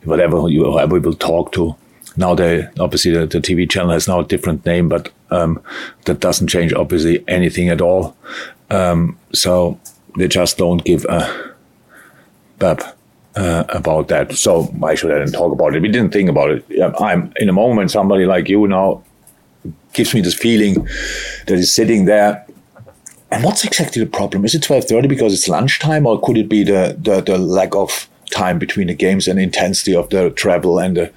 Whatever 0.02 0.48
you, 0.48 0.64
whoever 0.64 0.94
we 0.94 0.98
will 0.98 1.14
talk 1.14 1.52
to. 1.52 1.76
Now, 2.16 2.34
they 2.34 2.66
obviously 2.80 3.12
the, 3.12 3.24
the 3.24 3.38
TV 3.38 3.70
channel 3.70 3.92
has 3.92 4.08
now 4.08 4.18
a 4.18 4.24
different 4.24 4.66
name, 4.66 4.88
but 4.88 5.12
um, 5.30 5.62
that 6.06 6.18
doesn't 6.18 6.48
change 6.48 6.72
obviously 6.72 7.22
anything 7.28 7.68
at 7.68 7.80
all. 7.80 8.16
Um, 8.68 9.16
so 9.32 9.78
they 10.16 10.26
just 10.26 10.58
don't 10.58 10.84
give 10.84 11.04
a 11.04 11.54
bap 12.58 12.97
uh, 13.38 13.64
about 13.68 14.08
that. 14.08 14.32
So 14.32 14.64
why 14.64 14.94
should 14.96 15.12
I 15.12 15.24
talk 15.30 15.52
about 15.52 15.74
it? 15.74 15.82
We 15.82 15.88
didn't 15.88 16.12
think 16.12 16.28
about 16.28 16.50
it. 16.50 16.64
I'm 16.98 17.32
in 17.36 17.48
a 17.48 17.52
moment, 17.52 17.90
somebody 17.90 18.26
like 18.26 18.48
you 18.48 18.66
now 18.66 19.04
gives 19.92 20.12
me 20.12 20.20
this 20.20 20.34
feeling 20.34 20.74
that 21.46 21.54
is 21.54 21.72
sitting 21.72 22.06
there. 22.06 22.44
And 23.30 23.44
what's 23.44 23.64
exactly 23.64 24.02
the 24.02 24.10
problem? 24.10 24.44
Is 24.44 24.54
it 24.54 24.62
12.30 24.62 25.08
because 25.08 25.32
it's 25.34 25.48
lunchtime 25.48 26.06
or 26.06 26.20
could 26.20 26.36
it 26.36 26.48
be 26.48 26.64
the, 26.64 26.96
the, 26.98 27.20
the 27.20 27.38
lack 27.38 27.74
of 27.74 28.08
time 28.30 28.58
between 28.58 28.88
the 28.88 28.94
games 28.94 29.28
and 29.28 29.38
intensity 29.38 29.94
of 29.94 30.08
the 30.10 30.30
travel 30.30 30.78
and 30.78 30.96
the 30.96 31.12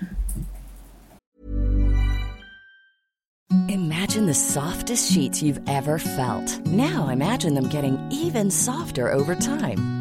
Imagine 3.67 4.25
the 4.25 4.33
softest 4.33 5.11
sheets 5.11 5.41
you've 5.41 5.61
ever 5.67 5.97
felt. 5.97 6.59
Now 6.67 7.09
imagine 7.09 7.53
them 7.53 7.69
getting 7.69 7.97
even 8.11 8.51
softer 8.51 9.11
over 9.11 9.35
time. 9.35 10.00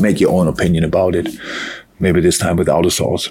make 0.00 0.20
your 0.20 0.30
own 0.30 0.48
opinion 0.48 0.84
about 0.84 1.14
it. 1.14 1.28
Maybe 1.98 2.20
this 2.20 2.38
time 2.38 2.56
without 2.56 2.86
a 2.86 2.90
source. 2.90 3.30